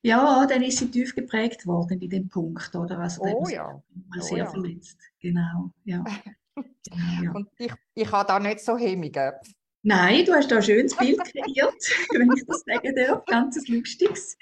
ja, 0.01 0.45
dann 0.47 0.63
ist 0.63 0.77
sie 0.79 0.89
tief 0.89 1.13
geprägt 1.13 1.67
worden 1.67 2.01
in 2.01 2.09
dem 2.09 2.29
Punkt, 2.29 2.73
oder? 2.75 2.99
Also 2.99 3.21
oh 3.23 3.47
ja. 3.49 3.67
Mal 3.67 4.19
oh, 4.19 4.21
sehr 4.21 4.37
ja. 4.37 4.45
verletzt. 4.49 4.97
Genau, 5.19 5.71
ja. 5.83 6.03
genau, 6.55 7.23
ja. 7.23 7.31
Und 7.31 7.49
ich, 7.57 7.73
ich 7.93 8.11
habe 8.11 8.27
da 8.27 8.39
nicht 8.39 8.61
so 8.61 8.77
Hemmungen. 8.77 9.33
Nein, 9.85 10.23
du 10.23 10.33
hast 10.33 10.49
da 10.49 10.55
ein 10.55 10.63
schönes 10.63 10.95
Bild 10.95 11.19
kreiert, 11.19 11.75
wenn 12.13 12.31
ich 12.31 12.45
das 12.45 12.63
sagen 12.65 12.95
darf. 12.95 13.25
Ganz 13.25 13.67
lustiges. 13.67 14.37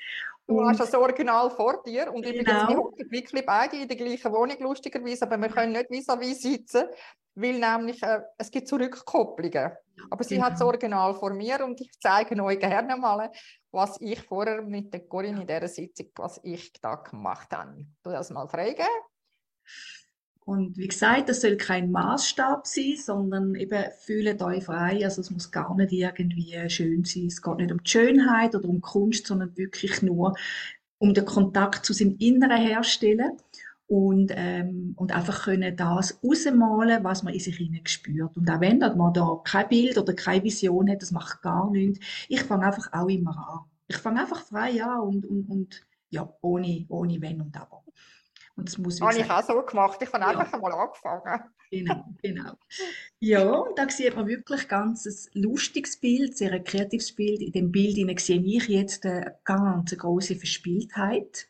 Du 0.52 0.66
hast 0.66 0.80
das 0.82 0.94
Original 0.94 1.50
vor 1.50 1.82
dir 1.84 2.12
und 2.14 2.24
genau. 2.24 2.68
wir 2.68 2.78
hocken 2.78 3.10
wirklich 3.10 3.46
beide 3.46 3.78
in 3.78 3.88
der 3.88 3.96
gleichen 3.96 4.32
Wohnung, 4.34 4.58
lustigerweise, 4.60 5.26
aber 5.26 5.38
wir 5.38 5.48
können 5.48 5.72
nicht 5.72 5.90
vis-à-vis 5.90 6.42
sitzen, 6.42 6.84
weil 7.36 7.58
nämlich 7.58 8.04
äh, 8.04 8.20
es 8.38 8.52
gibt 8.52 8.68
Zurückkopplungen. 8.68 9.72
Aber 10.10 10.24
sie 10.24 10.36
genau. 10.36 10.48
hat 10.48 10.54
das 10.54 10.62
Original 10.62 11.14
vor 11.14 11.34
mir 11.34 11.64
und 11.64 11.80
ich 11.80 11.92
zeige 12.02 12.42
euch 12.44 12.60
gerne 12.60 12.98
mal, 12.98 13.32
was 13.72 14.00
ich 14.02 14.22
vorher 14.24 14.62
mit 14.62 14.94
der 14.94 15.08
Corinne 15.08 15.42
in 15.42 15.48
dieser 15.48 15.68
Sitzung, 15.70 16.08
was 16.16 16.40
ich 16.44 16.74
da 16.82 16.96
gemacht 16.96 17.52
habe. 17.54 17.86
Du 18.04 18.10
das 18.12 18.30
mal 18.30 18.48
freigeben? 18.48 18.88
Und 20.52 20.78
wie 20.78 20.90
gesagt, 20.90 21.30
das 21.30 21.40
soll 21.40 21.56
kein 21.56 21.92
Maßstab 21.92 22.68
sein, 22.68 22.98
sondern 22.98 23.56
eben 23.56 23.86
fühlt 24.02 24.42
euch 24.42 24.66
frei. 24.66 25.00
Also 25.06 25.22
es 25.22 25.32
muss 25.32 25.50
gar 25.50 25.74
nicht 25.78 25.94
irgendwie 25.94 26.70
schön 26.70 27.06
sein. 27.06 27.28
Es 27.28 27.42
geht 27.42 27.56
nicht 27.56 27.72
um 27.72 27.82
die 27.82 27.90
Schönheit 27.90 28.54
oder 28.54 28.68
um 28.68 28.82
Kunst, 28.82 29.28
sondern 29.28 29.56
wirklich 29.56 30.02
nur 30.02 30.36
um 30.98 31.14
den 31.14 31.24
Kontakt 31.24 31.86
zu 31.86 31.94
seinem 31.94 32.18
Inneren 32.20 32.62
herstellen 32.62 33.38
und, 33.88 34.34
ähm, 34.36 34.94
und 34.98 35.14
einfach 35.14 35.44
können 35.44 35.74
das 35.74 36.20
rausmalen, 36.22 37.02
was 37.02 37.24
man 37.24 37.34
in 37.34 37.40
sich 37.40 37.56
hinein 37.56 37.88
spürt. 37.88 38.36
Und 38.36 38.52
auch 38.52 38.60
wenn 38.60 38.80
man 38.80 39.14
da 39.14 39.40
kein 39.46 39.70
Bild 39.70 39.98
oder 39.98 40.14
keine 40.14 40.44
Vision 40.44 40.90
hat, 40.90 41.02
das 41.02 41.14
macht 41.14 41.42
gar 41.42 41.72
nichts. 41.72 42.06
Ich 42.28 42.44
fange 42.44 42.66
einfach 42.66 42.92
auch 42.92 43.08
immer 43.08 43.38
an. 43.38 43.72
Ich 43.88 43.96
fange 43.96 44.20
einfach 44.20 44.42
frei 44.44 44.84
an 44.84 45.00
und, 45.00 45.26
und, 45.26 45.46
und 45.50 45.82
ja, 46.10 46.30
ohne, 46.42 46.86
ohne 46.90 47.22
Wenn 47.22 47.40
und 47.40 47.56
Aber. 47.56 47.86
Und 48.62 48.70
das 48.70 48.78
muss 48.78 49.02
Habe 49.02 49.18
ich 49.18 49.30
auch 49.30 49.42
so 49.42 49.60
gemacht. 49.64 50.00
Ich 50.04 50.14
habe 50.14 50.24
ja. 50.24 50.30
einfach 50.30 50.54
einmal 50.54 50.72
angefangen. 50.72 51.42
Genau, 51.72 52.06
genau. 52.22 52.54
Ja, 53.20 53.64
da 53.76 53.90
sieht 53.90 54.16
man 54.16 54.28
wirklich 54.28 54.68
ganz 54.68 55.08
ein 55.08 55.42
lustiges 55.42 55.98
Bild, 56.00 56.38
sehr 56.38 56.52
ein 56.52 56.64
kreatives 56.64 57.12
Bild. 57.16 57.42
In 57.42 57.54
dem 57.54 57.72
Bild 57.72 58.20
sehe 58.20 58.40
ich 58.40 58.68
jetzt 58.68 59.04
eine 59.04 59.36
ganz 59.46 59.98
große 59.98 60.36
Verspieltheit. 60.36 61.48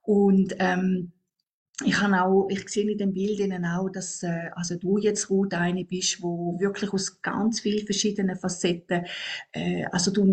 Und 0.00 0.54
ähm, 0.58 1.12
ich 1.84 2.00
habe 2.00 2.22
auch, 2.22 2.48
ich 2.50 2.68
sehe 2.68 2.90
in 2.90 2.98
den 2.98 3.12
Bildern 3.12 3.64
auch, 3.64 3.88
dass 3.90 4.22
äh, 4.22 4.50
also 4.54 4.76
du 4.76 4.98
jetzt 4.98 5.30
Ruth 5.30 5.54
eine 5.54 5.84
bist, 5.84 6.22
wo 6.22 6.58
wirklich 6.58 6.92
aus 6.92 7.20
ganz 7.22 7.60
vielen 7.60 7.84
verschiedenen 7.86 8.36
Facetten, 8.36 9.04
äh, 9.52 9.84
also 9.92 10.10
du, 10.10 10.24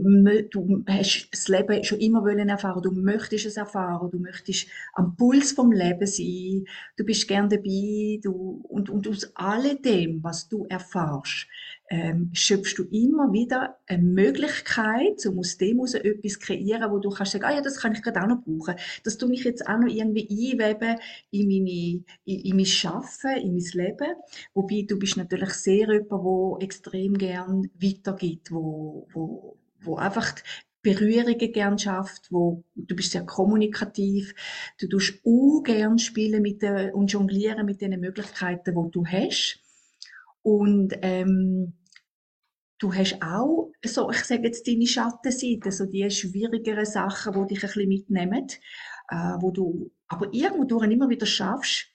du 0.51 0.83
hast 0.87 1.29
das 1.31 1.47
Leben 1.47 1.83
schon 1.83 1.99
immer 1.99 2.23
wollen 2.23 2.49
erfahren, 2.49 2.81
du 2.81 2.91
möchtest 2.91 3.45
es 3.45 3.57
erfahren, 3.57 4.09
du 4.11 4.19
möchtest 4.19 4.67
am 4.93 5.15
Puls 5.15 5.51
vom 5.51 5.71
Leben 5.71 6.07
sein, 6.07 6.65
du 6.97 7.05
bist 7.05 7.27
gern 7.27 7.49
dabei, 7.49 8.19
du 8.21 8.61
und 8.67 8.89
und 8.89 9.07
aus 9.07 9.31
alledem, 9.35 10.23
was 10.23 10.47
du 10.49 10.65
erfährst, 10.65 11.47
ähm, 11.89 12.31
schöpfst 12.33 12.77
du 12.77 12.83
immer 12.83 13.31
wieder 13.31 13.77
eine 13.87 14.03
Möglichkeit, 14.03 15.25
um 15.25 15.39
aus 15.39 15.57
dem 15.57 15.77
heraus 15.77 15.93
etwas 15.93 16.39
kreieren, 16.39 16.91
wo 16.91 16.99
du 16.99 17.09
kannst 17.09 17.31
sagen, 17.31 17.45
ah 17.45 17.53
ja, 17.53 17.61
das 17.61 17.79
kann 17.79 17.93
ich 17.93 18.01
gerade 18.01 18.21
auch 18.21 18.27
noch 18.27 18.43
brauchen. 18.43 18.75
Das 19.03 19.17
tue 19.17 19.33
ich 19.33 19.43
jetzt 19.43 19.67
auch 19.67 19.79
noch 19.79 19.87
irgendwie 19.87 20.27
einweben 20.51 20.99
in, 21.31 21.47
meine, 21.47 22.03
in, 22.25 22.39
in 22.45 22.55
mein 22.55 22.65
Schaffen, 22.65 23.37
in 23.37 23.53
mein 23.53 23.85
Leben. 23.85 24.15
Wobei 24.53 24.85
du 24.87 24.99
bist 24.99 25.17
natürlich 25.17 25.51
sehr 25.51 25.87
jemand, 25.91 26.59
der 26.59 26.65
extrem 26.65 27.17
gern 27.17 27.69
weitergibt, 27.81 28.51
wo, 28.51 29.07
wo, 29.13 29.57
wo 29.79 29.95
einfach 29.95 30.35
Berührungen 30.81 31.51
gern 31.51 31.79
schafft, 31.79 32.31
wo 32.31 32.63
du 32.75 32.95
bist 32.95 33.11
sehr 33.11 33.25
kommunikativ, 33.25 34.33
du 34.79 34.87
tust 34.87 35.21
auch 35.25 35.61
gern 35.63 35.99
spielen 35.99 36.41
mit 36.41 36.61
der, 36.61 36.95
und 36.95 37.11
jonglieren 37.11 37.65
mit 37.65 37.81
den 37.81 37.99
Möglichkeiten, 37.99 38.75
wo 38.75 38.87
du 38.87 39.05
hast. 39.05 39.59
Und 40.43 40.93
ähm, 41.01 41.73
du 42.79 42.93
hast 42.93 43.21
auch 43.21 43.71
so, 43.83 44.09
ich 44.11 44.23
sage 44.23 44.43
jetzt 44.43 44.67
deine 44.67 44.87
Schattenseite, 44.87 45.71
so 45.71 45.85
die 45.85 46.09
schwierigeren 46.09 46.85
Sachen, 46.85 47.35
wo 47.35 47.45
dich 47.45 47.63
ein 47.63 47.67
bisschen 47.67 47.89
mitnehmen, 47.89 48.47
äh, 49.09 49.15
wo 49.39 49.51
du 49.51 49.91
aber 50.07 50.27
irgendwo 50.31 50.81
immer 50.81 51.09
wieder 51.09 51.25
schaffst, 51.25 51.87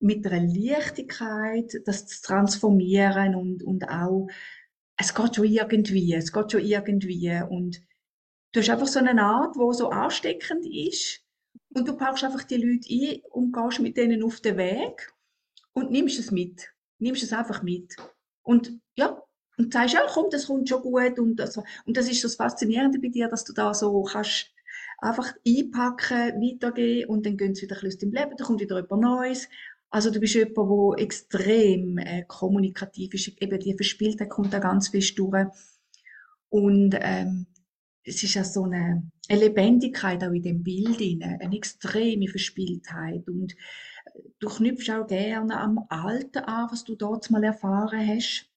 mit 0.00 0.26
einer 0.26 0.46
Leichtigkeit 0.46 1.72
das 1.86 2.06
zu 2.06 2.22
transformieren 2.22 3.34
und, 3.34 3.62
und 3.62 3.88
auch, 3.88 4.28
es 4.96 5.14
geht 5.14 5.36
schon 5.36 5.46
irgendwie, 5.46 6.14
es 6.14 6.32
geht 6.32 6.52
schon 6.52 6.64
irgendwie 6.64 7.42
und 7.48 7.80
Du 8.54 8.60
hast 8.60 8.70
einfach 8.70 8.86
so 8.86 9.00
eine 9.00 9.20
Art, 9.20 9.56
wo 9.56 9.72
so 9.72 9.90
ansteckend 9.90 10.64
ist. 10.64 11.20
Und 11.74 11.88
du 11.88 11.96
packst 11.96 12.22
einfach 12.22 12.44
die 12.44 12.56
Leute 12.56 12.88
ein 12.88 13.20
und 13.32 13.52
gehst 13.52 13.80
mit 13.80 13.96
denen 13.96 14.22
auf 14.22 14.40
den 14.40 14.56
Weg 14.56 15.12
und 15.72 15.90
nimmst 15.90 16.20
es 16.20 16.30
mit. 16.30 16.72
Nimmst 17.00 17.24
es 17.24 17.32
einfach 17.32 17.64
mit. 17.64 17.96
Und 18.44 18.78
ja, 18.94 19.20
und 19.58 19.72
sagst, 19.72 19.94
ja, 19.94 20.00
komm, 20.08 20.26
das 20.30 20.46
kommt 20.46 20.68
schon 20.68 20.82
gut. 20.82 21.18
Und, 21.18 21.40
also, 21.40 21.62
und 21.86 21.96
das 21.96 22.10
ist 22.10 22.24
das 22.24 22.36
Faszinierende 22.36 22.98
bei 22.98 23.08
dir, 23.08 23.28
dass 23.28 23.44
du 23.44 23.52
da 23.52 23.74
so 23.74 24.02
kannst 24.02 24.50
einfach 24.98 25.34
einpacken, 25.46 26.40
weitergehen 26.40 27.08
und 27.08 27.26
dann 27.26 27.36
gehen 27.36 27.54
sie 27.54 27.62
wieder 27.62 27.76
ein 27.76 27.82
bisschen 27.82 28.08
aus 28.08 28.12
deinem 28.12 28.12
Leben, 28.12 28.36
dann 28.36 28.46
kommt 28.46 28.60
wieder 28.60 28.78
etwas 28.78 29.00
Neues. 29.00 29.48
Also 29.90 30.10
du 30.10 30.18
bist 30.18 30.34
jemand, 30.34 30.56
der 30.56 31.04
extrem 31.04 31.98
äh, 31.98 32.24
kommunikativ 32.26 33.14
ist, 33.14 33.40
eben 33.40 33.60
die 33.60 33.74
Verspieltheit 33.74 34.28
kommt 34.28 34.52
da 34.52 34.58
ganz 34.58 34.88
fest 34.88 35.18
durch. 35.18 35.46
Und 36.48 36.96
ähm, 37.00 37.46
es 38.02 38.22
ist 38.22 38.34
ja 38.34 38.44
so 38.44 38.64
eine, 38.64 39.10
eine 39.28 39.40
Lebendigkeit 39.40 40.22
auch 40.24 40.32
in 40.32 40.42
dem 40.42 40.62
Bild, 40.62 41.00
eine, 41.00 41.38
eine 41.40 41.56
extreme 41.56 42.28
Verspieltheit. 42.28 43.28
Und 43.28 43.52
äh, 43.52 44.20
du 44.40 44.48
knüpfst 44.48 44.90
auch 44.90 45.06
gerne 45.06 45.60
am 45.60 45.84
Alten 45.88 46.38
an, 46.38 46.68
was 46.70 46.84
du 46.84 46.96
dort 46.96 47.30
mal 47.30 47.44
erfahren 47.44 48.06
hast. 48.08 48.50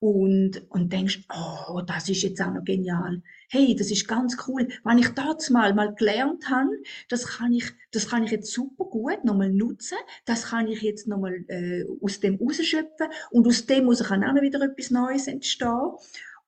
Und, 0.00 0.70
und 0.70 0.92
denkst, 0.92 1.20
oh, 1.32 1.80
das 1.86 2.08
ist 2.08 2.22
jetzt 2.22 2.42
auch 2.42 2.52
noch 2.52 2.64
genial. 2.64 3.22
Hey, 3.48 3.74
das 3.74 3.90
ist 3.90 4.06
ganz 4.06 4.36
cool. 4.46 4.68
Wenn 4.84 4.98
ich 4.98 5.08
das 5.10 5.48
mal, 5.50 5.72
mal 5.72 5.94
gelernt 5.94 6.50
habe, 6.50 6.70
das 7.08 7.26
kann 7.26 7.52
ich, 7.52 7.64
das 7.90 8.08
kann 8.08 8.24
ich 8.24 8.30
jetzt 8.30 8.52
super 8.52 8.84
gut 8.84 9.24
nochmal 9.24 9.50
nutzen. 9.50 9.96
Das 10.26 10.46
kann 10.50 10.68
ich 10.68 10.82
jetzt 10.82 11.08
nochmal 11.08 11.44
äh, 11.48 11.84
aus 12.02 12.20
dem 12.20 12.36
rausschöpfen. 12.36 13.06
Und 13.30 13.46
aus 13.46 13.64
dem 13.66 13.84
muss 13.86 14.02
kann 14.02 14.24
auch 14.24 14.34
noch 14.34 14.42
wieder 14.42 14.60
etwas 14.60 14.90
Neues 14.90 15.26
entstehen. 15.26 15.92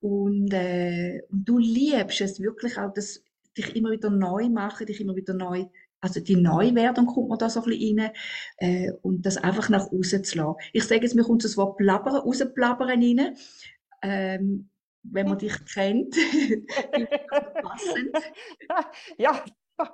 Und, 0.01 0.53
äh, 0.53 1.23
du 1.31 1.59
liebst 1.59 2.21
es 2.21 2.41
wirklich 2.41 2.79
auch, 2.79 2.93
das, 2.93 3.23
dich 3.57 3.75
immer 3.75 3.91
wieder 3.91 4.11
neu 4.11 4.49
machen, 4.49 4.87
dich 4.87 5.01
immer 5.01 5.17
wieder 5.17 5.35
neu, 5.35 5.65
also 6.07 6.21
die 6.21 6.37
Neuwerdung 6.37 7.07
kommt 7.07 7.29
man 7.29 7.39
da 7.39 7.51
so 7.51 7.63
ein 7.63 7.69
bisschen 7.69 7.99
rein, 7.99 8.13
äh, 8.59 8.93
und 9.03 9.27
das 9.27 9.37
einfach 9.37 9.69
nach 9.69 9.91
außen 9.91 10.23
zu 10.23 10.39
lassen. 10.39 10.57
Ich 10.73 10.85
sage 10.85 11.03
jetzt, 11.03 11.17
mir 11.17 11.25
kommt 11.25 11.45
das 11.45 11.57
Wort 11.57 11.77
plappern, 11.79 12.15
rausplappern 12.15 12.89
rein. 12.89 13.37
Ähm, 14.03 14.71
wenn 15.03 15.29
man 15.29 15.39
dich 15.39 15.55
kennt, 15.73 16.15
passend. 17.63 18.17
ja. 19.19 19.45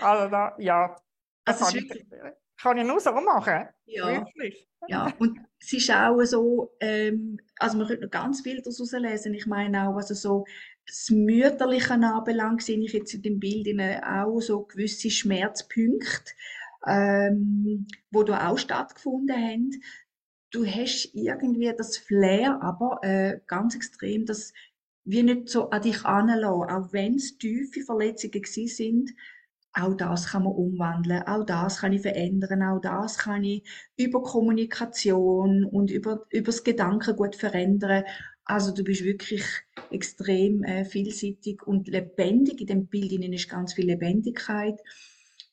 also 0.00 0.30
da, 0.30 0.56
ja. 0.58 0.96
Das 1.44 1.62
also 1.62 1.78
kann, 2.60 2.78
ich, 2.78 2.86
nur 2.86 3.00
so 3.00 3.12
machen. 3.12 3.68
Ja. 3.86 4.08
Wirklich. 4.08 4.68
Ja, 4.86 5.12
und 5.18 5.40
es 5.60 5.72
ist 5.72 5.90
auch 5.90 6.22
so, 6.22 6.72
ähm, 6.80 7.40
also 7.58 7.78
man 7.78 7.88
könnte 7.88 8.04
noch 8.04 8.10
ganz 8.10 8.42
viel 8.42 8.62
daraus 8.62 8.92
lesen. 8.92 9.34
Ich 9.34 9.46
meine 9.46 9.88
auch, 9.88 9.96
also 9.96 10.14
so 10.14 10.44
das 10.86 11.10
Mütterliche 11.10 11.94
anbelangt, 11.94 12.62
sehe 12.62 12.78
ich 12.78 12.92
jetzt 12.92 13.12
in 13.14 13.22
dem 13.22 13.40
Bild 13.40 13.66
auch 14.02 14.40
so 14.40 14.62
gewisse 14.62 15.10
Schmerzpunkte, 15.10 16.32
ähm, 16.86 17.86
wo 18.10 18.22
da 18.22 18.48
auch 18.48 18.58
stattgefunden 18.58 19.36
haben. 19.36 19.70
Du 20.50 20.64
hast 20.64 21.10
irgendwie 21.12 21.72
das 21.76 21.98
Flair, 21.98 22.62
aber 22.62 23.00
äh, 23.02 23.40
ganz 23.46 23.74
extrem, 23.74 24.24
das 24.24 24.52
wie 25.04 25.22
nicht 25.22 25.48
so 25.48 25.70
an 25.70 25.82
dich 25.82 26.04
anlassen, 26.04 26.70
auch 26.70 26.92
wenn 26.92 27.14
es 27.14 27.36
tiefe 27.38 27.82
Verletzungen 27.82 28.44
sind, 28.44 29.10
auch 29.72 29.94
das 29.94 30.28
kann 30.28 30.44
man 30.44 30.52
umwandeln, 30.52 31.22
auch 31.22 31.44
das 31.44 31.80
kann 31.80 31.92
ich 31.92 32.02
verändern, 32.02 32.62
auch 32.62 32.80
das 32.80 33.18
kann 33.18 33.44
ich 33.44 33.62
über 33.96 34.22
Kommunikation 34.22 35.64
und 35.64 35.90
über, 35.90 36.26
über 36.30 36.46
das 36.46 36.64
Gedankengut 36.64 37.36
verändern. 37.36 38.04
Also 38.44 38.72
du 38.72 38.82
bist 38.82 39.04
wirklich 39.04 39.44
extrem 39.90 40.64
äh, 40.64 40.84
vielseitig 40.84 41.62
und 41.66 41.86
lebendig. 41.88 42.60
In 42.62 42.66
dem 42.66 42.86
Bild 42.86 43.12
ist 43.12 43.48
ganz 43.48 43.74
viel 43.74 43.86
Lebendigkeit. 43.86 44.80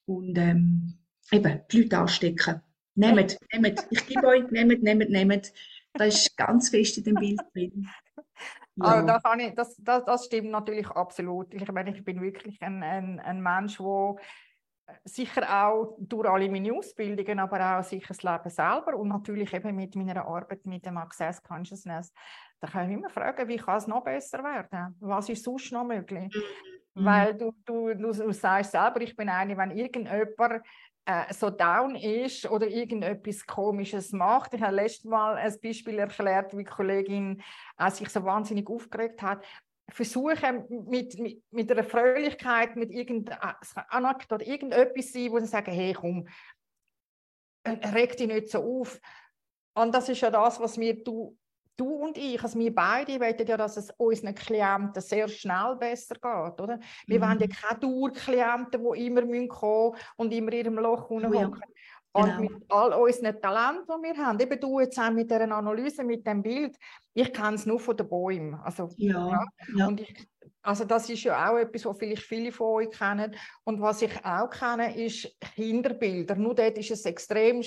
Und 0.05 0.38
ähm, 0.38 0.93
eben, 1.31 1.62
die 1.72 1.81
Leute 1.81 1.98
anstecken. 1.98 2.62
Nehmt, 2.95 3.38
nehmt. 3.51 3.86
Ich 3.89 4.07
gebe 4.07 4.25
euch, 4.27 4.50
nehmt, 4.50 4.81
nehmt, 4.81 5.10
nehmt. 5.10 5.51
Das 5.93 6.15
ist 6.15 6.38
ganz 6.38 6.69
fest 6.69 6.98
in 6.98 7.03
dem 7.03 7.15
Bild 7.15 7.39
drin. 7.53 7.88
Ja. 8.75 8.86
Also 8.86 9.08
das, 9.08 9.24
ich, 9.38 9.55
das, 9.55 9.75
das, 9.77 10.05
das, 10.05 10.25
stimmt 10.25 10.51
natürlich 10.51 10.88
absolut. 10.89 11.53
Ich 11.53 11.72
meine, 11.72 11.96
ich 11.96 12.03
bin 12.03 12.22
wirklich 12.22 12.62
ein, 12.62 12.84
ein, 12.84 13.20
ein 13.20 13.41
Mensch, 13.41 13.77
der 13.77 14.15
sicher 15.03 15.65
auch 15.65 15.96
durch 16.00 16.27
alle 16.27 16.50
meine 16.50 16.74
Ausbildungen, 16.74 17.39
aber 17.39 17.79
auch 17.79 17.84
sicher 17.84 18.13
das 18.13 18.24
Leben 18.24 18.50
selber 18.50 18.96
und 18.96 19.08
natürlich 19.08 19.53
eben 19.53 19.75
mit 19.75 19.96
meiner 19.96 20.25
Arbeit 20.25 20.65
mit 20.65 20.86
dem 20.86 20.98
Access 20.98 21.41
Consciousness, 21.41 22.13
da 22.60 22.67
kann 22.67 22.89
ich 22.89 22.98
immer 22.98 23.10
fragen, 23.10 23.48
wie 23.48 23.58
kann 23.58 23.77
es 23.77 23.88
noch 23.88 24.03
besser 24.03 24.44
werden? 24.44 24.96
Was 25.00 25.29
ist 25.29 25.44
sonst 25.44 25.72
noch 25.72 25.86
möglich? 25.86 26.34
Mhm. 26.94 27.05
Weil 27.05 27.36
du, 27.36 27.51
du, 27.65 27.94
du, 27.94 28.12
du 28.12 28.32
sagst 28.32 28.72
selber, 28.72 29.01
ich 29.01 29.15
bin 29.15 29.29
eine, 29.29 29.58
wenn 29.58 29.72
irgendjemand 29.72 30.63
äh, 31.05 31.33
so 31.33 31.50
down 31.50 31.95
ist 31.95 32.50
oder 32.50 32.67
irgendetwas 32.67 33.45
Komisches 33.45 34.12
macht. 34.12 34.53
Ich 34.53 34.62
habe 34.62 34.75
letztes 34.75 35.05
Mal 35.05 35.35
ein 35.35 35.53
Beispiel 35.62 36.00
erklärt, 36.00 36.53
wie 36.53 36.63
die 36.63 36.69
Kollegin 36.69 37.41
äh, 37.77 37.91
sich 37.91 38.09
so 38.09 38.24
wahnsinnig 38.24 38.67
aufgeregt 38.67 39.21
hat. 39.21 39.45
Versuchen 39.88 40.65
mit, 40.88 41.19
mit, 41.19 41.43
mit 41.51 41.71
einer 41.71 41.83
Fröhlichkeit, 41.83 42.75
mit 42.75 42.91
irgendeiner 42.91 43.55
Anekdote, 43.89 44.43
irgendetwas 44.43 45.12
sein, 45.12 45.31
wo 45.31 45.39
sie 45.39 45.45
sagen, 45.45 45.71
hey 45.71 45.93
komm, 45.93 46.27
äh, 47.63 47.88
reg 47.89 48.17
dich 48.17 48.27
nicht 48.27 48.50
so 48.50 48.63
auf. 48.63 49.00
Und 49.75 49.93
das 49.93 50.09
ist 50.09 50.21
ja 50.21 50.31
das, 50.31 50.59
was 50.59 50.79
wir 50.79 51.03
du 51.03 51.38
du 51.77 51.88
und 51.88 52.17
ich, 52.17 52.41
also 52.41 52.58
wir 52.58 52.74
beide 52.74 53.20
wollen 53.20 53.48
ja, 53.48 53.58
dass 53.58 53.77
es 53.77 53.91
unseren 53.98 54.36
Klienten 54.36 55.01
sehr 55.01 55.27
schnell 55.27 55.75
besser 55.79 56.15
geht, 56.15 56.62
oder? 56.62 56.79
Wir 57.08 57.20
mhm. 57.20 57.24
wollen 57.24 57.39
ja 57.39 57.48
keine 57.48 57.79
Dauerklienten, 57.79 58.84
die 58.84 59.05
immer 59.05 59.48
kommen 59.48 59.91
müssen 59.91 60.13
und 60.17 60.34
immer 60.34 60.53
in 60.53 60.60
ihrem 60.60 60.75
Loch 60.75 61.10
unten 61.10 61.34
ja. 61.34 61.51
Und 62.15 62.27
genau. 62.27 62.39
mit 62.39 62.63
all 62.70 62.94
unseren 62.94 63.41
Talenten, 63.41 63.94
die 64.01 64.08
wir 64.08 64.25
haben, 64.25 64.39
eben 64.39 64.58
du 64.58 64.79
jetzt 64.79 64.98
auch 64.98 65.12
mit 65.12 65.29
dieser 65.29 65.51
Analyse, 65.51 66.01
mit 66.01 66.25
dem 66.25 66.41
Bild, 66.41 66.77
ich 67.13 67.34
kenne 67.34 67.55
es 67.55 67.65
nur 67.65 67.77
von 67.77 67.98
den 67.98 68.08
Bäumen. 68.08 68.55
Also, 68.63 68.89
ja, 68.96 69.46
ja. 69.75 69.88
Und 69.88 70.00
ich, 70.00 70.25
also 70.62 70.86
das 70.86 71.10
ist 71.10 71.24
ja 71.24 71.51
auch 71.51 71.58
etwas, 71.58 71.86
was 71.86 71.98
vielleicht 71.98 72.24
viele 72.24 72.53
von 72.53 72.67
euch 72.67 72.89
kennen. 72.89 73.36
Und 73.65 73.82
was 73.82 74.01
ich 74.01 74.13
auch 74.24 74.50
kenne, 74.50 74.98
ist 74.98 75.29
Kinderbilder. 75.55 76.36
Nur 76.36 76.55
dort 76.55 76.77
ist 76.77 76.91
es 76.91 77.05
extrem 77.05 77.62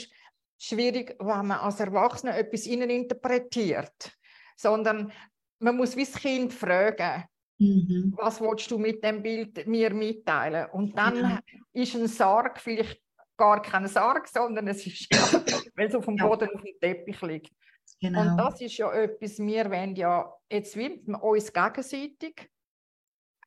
schwierig, 0.58 1.16
wenn 1.18 1.46
man 1.46 1.52
als 1.52 1.80
Erwachsener 1.80 2.36
etwas 2.36 2.66
interpretiert, 2.66 4.12
sondern 4.56 5.12
man 5.60 5.76
muss 5.76 5.96
wie 5.96 6.04
das 6.04 6.14
Kind 6.14 6.52
fragen, 6.52 7.24
mhm. 7.58 8.14
was 8.16 8.40
willst 8.40 8.70
du 8.70 8.78
mit 8.78 9.02
dem 9.02 9.22
Bild 9.22 9.66
mir 9.66 9.94
mitteilen? 9.94 10.66
Und 10.72 10.96
dann 10.98 11.16
ja. 11.16 11.40
ist 11.72 11.94
ein 11.94 12.08
Sarg 12.08 12.60
vielleicht 12.60 13.00
gar 13.36 13.62
kein 13.62 13.86
Sarg, 13.86 14.28
sondern 14.28 14.66
es 14.68 14.84
ist 14.86 15.06
ja, 15.12 15.42
weil 15.76 15.86
es 15.86 15.94
auf 15.94 16.04
dem 16.04 16.16
Boden 16.16 16.48
auf 16.52 16.62
dem 16.62 16.78
Teppich 16.80 17.22
liegt. 17.22 17.52
Genau. 18.00 18.20
Und 18.20 18.36
das 18.36 18.60
ist 18.60 18.76
ja 18.76 18.92
etwas, 18.92 19.38
wir 19.38 19.70
wollen 19.70 19.96
ja 19.96 20.32
jetzt 20.50 20.76
wie 20.76 21.00
uns 21.20 21.52
gegenseitig 21.52 22.50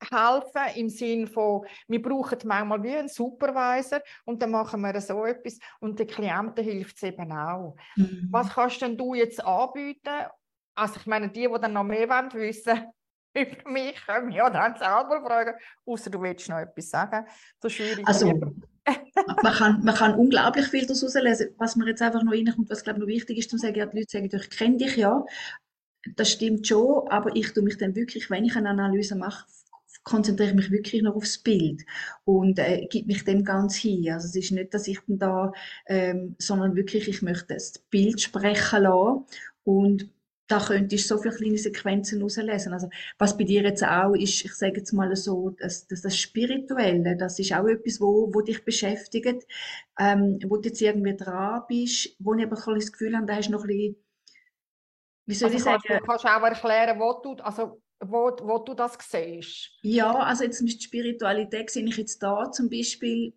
helfen 0.09 0.75
im 0.75 0.89
Sinn 0.89 1.27
von, 1.27 1.65
wir 1.87 2.01
brauchen 2.01 2.39
manchmal 2.45 2.83
wie 2.83 2.95
einen 2.95 3.07
Supervisor 3.07 4.01
und 4.25 4.41
dann 4.41 4.51
machen 4.51 4.81
wir 4.81 4.99
so 5.01 5.25
etwas 5.25 5.59
und 5.79 5.99
den 5.99 6.07
Klienten 6.07 6.63
hilft 6.63 6.97
es 6.97 7.03
eben 7.03 7.31
auch. 7.31 7.75
Mhm. 7.95 8.27
Was 8.31 8.53
kannst 8.53 8.81
denn 8.81 8.97
du 8.97 9.13
jetzt 9.13 9.43
anbieten? 9.43 10.27
Also 10.75 10.95
ich 10.99 11.05
meine, 11.05 11.29
die, 11.29 11.47
die 11.47 11.61
dann 11.61 11.73
noch 11.73 11.83
mehr 11.83 12.09
wollen 12.09 12.33
wissen 12.33 12.87
über 13.33 13.69
mich, 13.69 13.95
können 14.05 14.27
mich 14.27 14.35
ja 14.35 14.49
dann 14.49 14.75
selber 14.75 15.21
fragen, 15.25 15.53
außer 15.85 16.09
du 16.09 16.21
willst 16.21 16.49
noch 16.49 16.57
etwas 16.57 16.89
sagen. 16.89 17.25
So 17.61 17.69
schwierig. 17.69 18.07
Also, 18.07 18.27
man, 19.43 19.53
kann, 19.53 19.83
man 19.83 19.95
kann 19.95 20.15
unglaublich 20.15 20.67
viel 20.67 20.85
daraus 20.85 21.01
herauslesen. 21.01 21.55
Was 21.57 21.75
mir 21.75 21.87
jetzt 21.87 22.01
einfach 22.01 22.23
noch 22.23 22.33
reinkommt, 22.33 22.69
was 22.69 22.83
glaube 22.83 22.99
ich 22.99 23.01
noch 23.01 23.07
wichtig 23.07 23.37
ist, 23.37 23.49
zu 23.49 23.57
sagen, 23.57 23.75
ja, 23.75 23.85
die 23.85 23.97
Leute 23.97 24.11
sagen, 24.11 24.29
ich 24.33 24.49
kenne 24.49 24.77
dich 24.77 24.95
ja. 24.97 25.23
Das 26.15 26.31
stimmt 26.31 26.65
schon, 26.65 27.07
aber 27.09 27.35
ich 27.35 27.53
tue 27.53 27.63
mich 27.63 27.77
dann 27.77 27.95
wirklich, 27.95 28.29
wenn 28.31 28.43
ich 28.43 28.55
eine 28.55 28.69
Analyse 28.69 29.15
mache, 29.15 29.45
konzentriere 30.03 30.49
ich 30.49 30.55
mich 30.55 30.71
wirklich 30.71 31.01
noch 31.01 31.15
aufs 31.15 31.37
Bild 31.37 31.83
und 32.25 32.59
äh, 32.59 32.87
gebe 32.89 33.07
mich 33.07 33.23
dem 33.23 33.43
ganz 33.43 33.75
hin. 33.75 34.11
Also 34.11 34.27
es 34.27 34.35
ist 34.35 34.51
nicht, 34.51 34.73
dass 34.73 34.87
ich 34.87 34.99
dann 35.07 35.19
da, 35.19 35.53
ähm, 35.87 36.35
sondern 36.39 36.75
wirklich, 36.75 37.07
ich 37.07 37.21
möchte 37.21 37.53
das 37.53 37.79
Bild 37.89 38.21
sprechen 38.21 38.83
lassen 38.83 39.25
und 39.63 40.09
da 40.51 40.59
könntest 40.59 41.09
du 41.09 41.15
so 41.15 41.21
viele 41.21 41.35
kleine 41.35 41.57
Sequenzen 41.57 42.21
auslesen. 42.23 42.73
Also, 42.73 42.89
was 43.17 43.37
bei 43.37 43.45
dir 43.45 43.61
jetzt 43.61 43.85
auch 43.85 44.13
ist, 44.13 44.43
ich 44.43 44.53
sage 44.53 44.79
jetzt 44.79 44.91
mal 44.91 45.15
so, 45.15 45.51
das, 45.51 45.87
das, 45.87 46.01
das 46.01 46.17
Spirituelle, 46.17 47.15
das 47.15 47.39
ist 47.39 47.53
auch 47.53 47.67
etwas, 47.67 48.01
wo, 48.01 48.29
wo 48.33 48.41
dich 48.41 48.65
beschäftigt, 48.65 49.47
ähm, 49.97 50.39
wo 50.45 50.57
du 50.57 50.67
jetzt 50.67 50.81
irgendwie 50.81 51.15
dran 51.15 51.63
bist, 51.69 52.15
wo 52.19 52.33
ich 52.33 52.43
aber 52.43 52.57
das 52.57 52.91
Gefühl 52.91 53.15
habe, 53.15 53.27
da 53.27 53.35
hast 53.35 53.47
du 53.47 53.53
noch 53.53 53.63
ein 53.63 53.67
bisschen, 53.67 53.95
wie 55.25 55.35
soll 55.35 55.47
also 55.47 55.57
ich 55.57 55.63
sagen? 55.63 55.81
Du 55.87 56.05
kannst 56.05 56.25
auch 56.25 56.43
erklären, 56.43 56.99
wo 56.99 57.21
du, 57.21 57.41
also 57.41 57.81
wo, 58.01 58.31
wo 58.41 58.59
du 58.59 58.73
das 58.73 58.97
siehst. 58.99 59.71
Ja, 59.81 60.11
also 60.11 60.43
jetzt 60.43 60.61
mit 60.61 60.81
Spiritualität 60.81 61.69
sehe 61.69 61.85
ich 61.85 61.97
jetzt 61.97 62.21
da 62.21 62.51
zum 62.51 62.69
Beispiel 62.69 63.33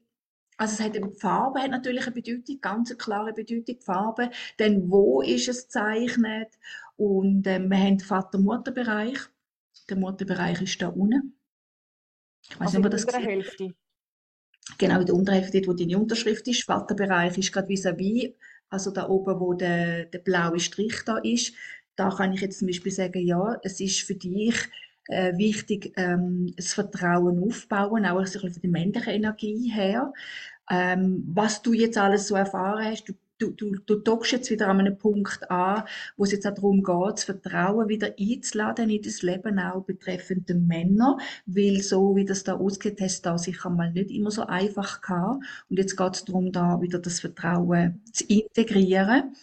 also 0.56 0.74
es 0.74 0.80
hat 0.80 0.94
eben 0.94 1.10
die 1.10 1.18
Farbe 1.18 1.60
hat 1.60 1.70
natürlich 1.70 2.04
eine 2.06 2.14
Bedeutung, 2.14 2.60
ganz 2.60 2.90
eine 2.90 2.96
klare 2.96 3.32
Bedeutung, 3.32 3.64
die 3.64 3.80
Farbe. 3.80 4.30
Dann 4.58 4.88
wo 4.88 5.20
ist 5.20 5.48
es 5.48 5.64
gezeichnet? 5.64 6.48
Und 6.96 7.46
ähm, 7.46 7.68
wir 7.68 7.78
haben 7.78 7.98
den 7.98 8.06
Vater-Mutter-Bereich. 8.06 9.18
Der 9.88 9.96
Mutterbereich 9.96 10.62
ist 10.62 10.80
da 10.80 10.88
unten. 10.88 11.36
Ich 12.48 12.60
weiß 12.60 12.68
also 12.68 12.78
nicht, 12.78 12.86
ob 12.86 12.92
das 12.92 13.04
in 13.04 13.10
der 13.10 13.20
Hälfte. 13.20 13.74
Genau, 14.78 15.00
in 15.00 15.06
der 15.06 15.14
Unterhälfte, 15.14 15.62
wo 15.66 15.72
deine 15.72 15.98
Unterschrift 15.98 16.46
ist. 16.48 16.64
Vaterbereich 16.64 17.36
ist 17.36 17.52
gerade 17.52 17.68
vis-à-vis, 17.68 18.34
also 18.70 18.90
da 18.92 19.08
oben, 19.08 19.40
wo 19.40 19.54
der, 19.54 20.06
der 20.06 20.20
blaue 20.20 20.60
Strich 20.60 21.02
da 21.04 21.18
ist. 21.18 21.52
Da 21.96 22.10
kann 22.10 22.32
ich 22.32 22.40
jetzt 22.40 22.58
zum 22.58 22.68
Beispiel 22.68 22.92
sagen, 22.92 23.26
ja, 23.26 23.58
es 23.62 23.80
ist 23.80 24.00
für 24.02 24.14
dich 24.14 24.56
äh, 25.08 25.36
wichtig, 25.36 25.92
ähm, 25.96 26.52
das 26.56 26.74
Vertrauen 26.74 27.42
aufbauen, 27.42 28.06
auch 28.06 28.18
ein 28.18 28.24
bisschen 28.24 28.52
von 28.52 28.62
der 28.62 28.70
männlichen 28.70 29.12
Energie 29.12 29.70
her. 29.72 30.12
Ähm, 30.70 31.24
was 31.28 31.62
du 31.62 31.72
jetzt 31.72 31.98
alles 31.98 32.28
so 32.28 32.36
erfahren 32.36 32.84
hast, 32.84 33.08
du 33.08 33.14
du, 33.38 33.50
du, 33.50 33.76
du 33.86 33.96
dockst 33.96 34.32
jetzt 34.32 34.50
wieder 34.50 34.68
an 34.68 34.80
einem 34.80 34.98
Punkt 34.98 35.50
an, 35.50 35.84
wo 36.16 36.24
es 36.24 36.32
jetzt 36.32 36.46
auch 36.46 36.54
darum 36.54 36.82
geht, 36.82 37.12
das 37.14 37.24
Vertrauen 37.24 37.88
wieder 37.88 38.14
einzuladen 38.18 38.90
in 38.90 39.02
das 39.02 39.22
Leben, 39.22 39.58
auch 39.58 39.84
betreffend 39.84 40.48
den 40.48 40.66
Männer, 40.66 41.18
weil 41.46 41.80
so 41.82 42.16
wie 42.16 42.24
das 42.24 42.44
da 42.44 42.54
ausgeht, 42.54 43.00
hast 43.00 43.22
da 43.22 43.38
sicher 43.38 43.70
mal 43.70 43.92
nicht 43.92 44.10
immer 44.10 44.30
so 44.30 44.42
einfach 44.46 45.00
gehabt. 45.00 45.44
Und 45.68 45.78
jetzt 45.78 45.96
geht 45.96 46.14
es 46.14 46.24
darum, 46.24 46.52
da 46.52 46.80
wieder 46.80 46.98
das 46.98 47.20
Vertrauen 47.20 48.02
zu 48.12 48.24
integrieren. 48.24 49.34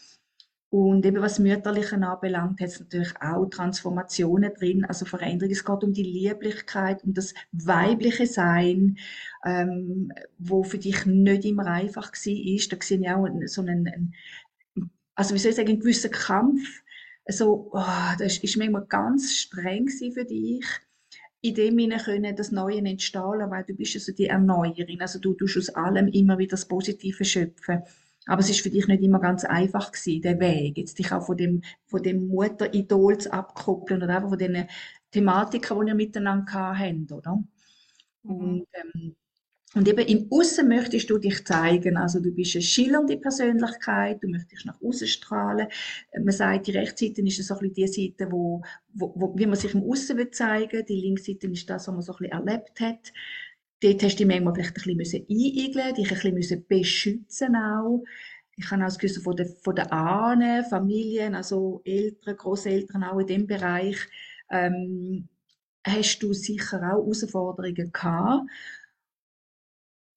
Und 0.72 1.06
eben 1.06 1.22
was 1.22 1.38
Mütterliche 1.38 1.98
anbelangt, 1.98 2.62
hat 2.62 2.70
es 2.70 2.80
natürlich 2.80 3.14
auch 3.22 3.46
Transformationen 3.48 4.54
drin, 4.54 4.86
also 4.86 5.06
Veränderungen. 5.06 5.52
Es 5.52 5.66
geht 5.66 5.84
um 5.84 5.92
die 5.92 6.02
Lieblichkeit, 6.02 7.04
um 7.04 7.14
das 7.14 7.34
weibliche 7.52 8.26
Sein, 8.26 8.98
ähm, 9.46 10.14
wo 10.38 10.64
für 10.64 10.78
dich 10.78 11.06
nicht 11.06 11.44
immer 11.44 11.66
einfach 11.66 12.08
war. 12.08 12.12
Da 12.12 12.18
sehe 12.18 12.56
ich 12.56 12.74
auch 13.10 13.28
so 13.48 13.62
einen, 13.62 14.16
also 15.14 15.36
wie 15.36 15.40
soll 15.40 15.50
ich 15.50 15.58
sagen, 15.58 15.70
einen 15.70 15.82
gewissen 15.82 16.12
Kampf. 16.12 16.84
Also, 17.26 17.70
oh, 17.74 18.16
das 18.18 18.38
ist 18.38 18.56
manchmal 18.56 18.86
ganz 18.86 19.34
streng 19.34 19.90
für 19.90 20.24
dich 20.24 20.66
in 21.42 21.56
dem 21.56 21.78
Sinne 21.78 21.98
können 21.98 22.36
das 22.36 22.52
Neue 22.52 22.78
entstehen, 22.78 23.50
weil 23.50 23.64
du 23.64 23.74
bist 23.74 23.96
also 23.96 24.12
die 24.12 24.28
Erneuerin. 24.28 25.02
Also 25.02 25.20
du 25.20 25.34
tust 25.34 25.58
aus 25.58 25.70
allem 25.70 26.08
immer 26.08 26.38
wieder 26.38 26.52
das 26.52 26.68
Positive 26.68 27.26
schöpfen. 27.26 27.82
Aber 28.32 28.40
es 28.40 28.50
ist 28.50 28.62
für 28.62 28.70
dich 28.70 28.88
nicht 28.88 29.04
immer 29.04 29.20
ganz 29.20 29.44
einfach 29.44 29.92
gewesen, 29.92 30.22
der 30.22 30.40
Weg, 30.40 30.78
jetzt 30.78 30.98
dich 30.98 31.12
auch 31.12 31.26
von 31.26 31.36
dem, 31.36 31.64
von 31.88 32.02
dem 32.02 32.30
Mutteridol 32.30 33.18
zu 33.18 33.34
abkoppeln 33.34 34.02
oder 34.02 34.16
einfach 34.16 34.30
von 34.30 34.38
den 34.38 34.68
Thematiken, 35.12 35.82
die 35.82 35.90
ihr 35.90 35.96
miteinander 35.96 36.80
habt, 36.80 37.12
oder? 37.12 37.44
Mhm. 38.24 38.32
Und, 38.32 38.68
ähm, 38.72 39.16
und 39.76 39.86
eben 39.86 40.08
im 40.08 40.28
Aussen 40.32 40.70
möchtest 40.70 41.10
du 41.10 41.18
dich 41.18 41.46
zeigen. 41.46 41.98
Also 41.98 42.22
du 42.22 42.32
bist 42.32 42.56
eine 42.56 42.62
schillernde 42.62 43.18
Persönlichkeit, 43.18 44.24
du 44.24 44.30
möchtest 44.30 44.66
nach 44.66 44.82
außen 44.82 45.08
strahlen. 45.08 45.68
Man 46.18 46.32
sagt, 46.34 46.68
die 46.68 46.72
Rechtsseite 46.72 47.22
ist 47.24 47.46
so 47.46 47.54
ein 47.56 47.60
bisschen 47.60 47.74
die 47.74 48.14
Seite, 48.16 48.32
wo, 48.32 48.62
wo, 48.94 49.12
wo, 49.14 49.38
wie 49.38 49.46
man 49.46 49.58
sich 49.58 49.74
im 49.74 49.84
Aussen 49.84 50.18
will 50.18 50.32
zeigen. 50.32 50.86
Die 50.86 51.02
Linksseite 51.02 51.48
ist 51.48 51.70
das, 51.70 51.86
was 51.86 51.94
man 51.94 52.02
so 52.02 52.14
ein 52.14 52.30
bisschen 52.30 52.48
erlebt 52.48 52.80
hat. 52.80 53.12
Dort 53.82 54.04
hast 54.04 54.20
du 54.20 54.26
dich 54.26 54.28
manchmal 54.28 54.54
vielleicht 54.54 54.78
ein 54.88 54.98
bisschen 54.98 55.26
einigeln 55.28 55.96
dich 55.96 56.26
ein 56.26 56.36
bisschen 56.36 56.66
beschützen 56.68 57.56
auch. 57.56 58.04
Ich 58.56 58.70
habe 58.70 58.84
auch 58.84 58.88
das 58.88 59.00
Gefühl 59.00 59.24
von 59.24 59.76
den, 59.76 59.92
Ahnen, 59.92 60.66
Familien, 60.66 61.34
also 61.34 61.82
Eltern, 61.84 62.38
Großeltern 62.38 63.04
auch 63.04 63.20
in 63.20 63.28
dem 63.28 63.48
Bereich, 63.48 63.98
ähm, 64.52 65.28
hast 65.84 66.20
du 66.20 66.34
sicher 66.34 66.78
auch 66.78 67.06
Herausforderungen 67.06 67.92
gehabt. 67.92 68.44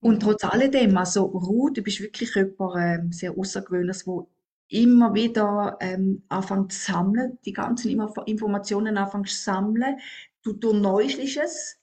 Und 0.01 0.21
trotz 0.21 0.45
alledem, 0.45 0.99
also 0.99 1.25
Ruth, 1.25 1.79
du 1.79 1.83
bist 1.83 2.01
wirklich 2.01 2.35
jemand 2.35 2.77
ähm, 2.79 3.13
sehr 3.13 3.39
Außergewöhnliches, 3.39 4.07
wo 4.07 4.29
immer 4.69 5.15
wieder 5.15 5.79
ähm, 5.81 6.25
anfängt 6.29 6.73
zu 6.73 6.93
sammeln, 6.93 7.39
die 7.47 7.55
ganzen 7.55 7.99
Informationen 8.27 8.99
anfängt 8.99 9.31
zu 9.31 9.37
sammeln. 9.37 9.97
Du 10.43 10.53
durchneuschst 10.53 11.39
es, 11.39 11.79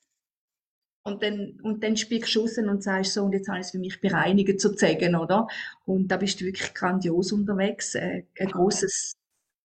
und 1.03 1.23
dann, 1.23 1.59
und 1.63 1.83
dann 1.83 1.97
spielst 1.97 2.35
du 2.35 2.41
raus 2.41 2.57
und 2.57 2.83
sagst 2.83 3.13
so, 3.13 3.23
und 3.23 3.33
jetzt 3.33 3.47
habe 3.47 3.59
ich 3.59 3.65
es 3.65 3.71
für 3.71 3.79
mich 3.79 4.01
bereinigt 4.01 4.59
zu 4.59 4.75
zeigen, 4.75 5.15
oder? 5.15 5.47
Und 5.85 6.09
da 6.09 6.17
bist 6.17 6.39
du 6.41 6.45
wirklich 6.45 6.73
grandios 6.73 7.31
unterwegs. 7.31 7.95
Äh, 7.95 8.23
ein 8.39 8.47
großes 8.49 9.15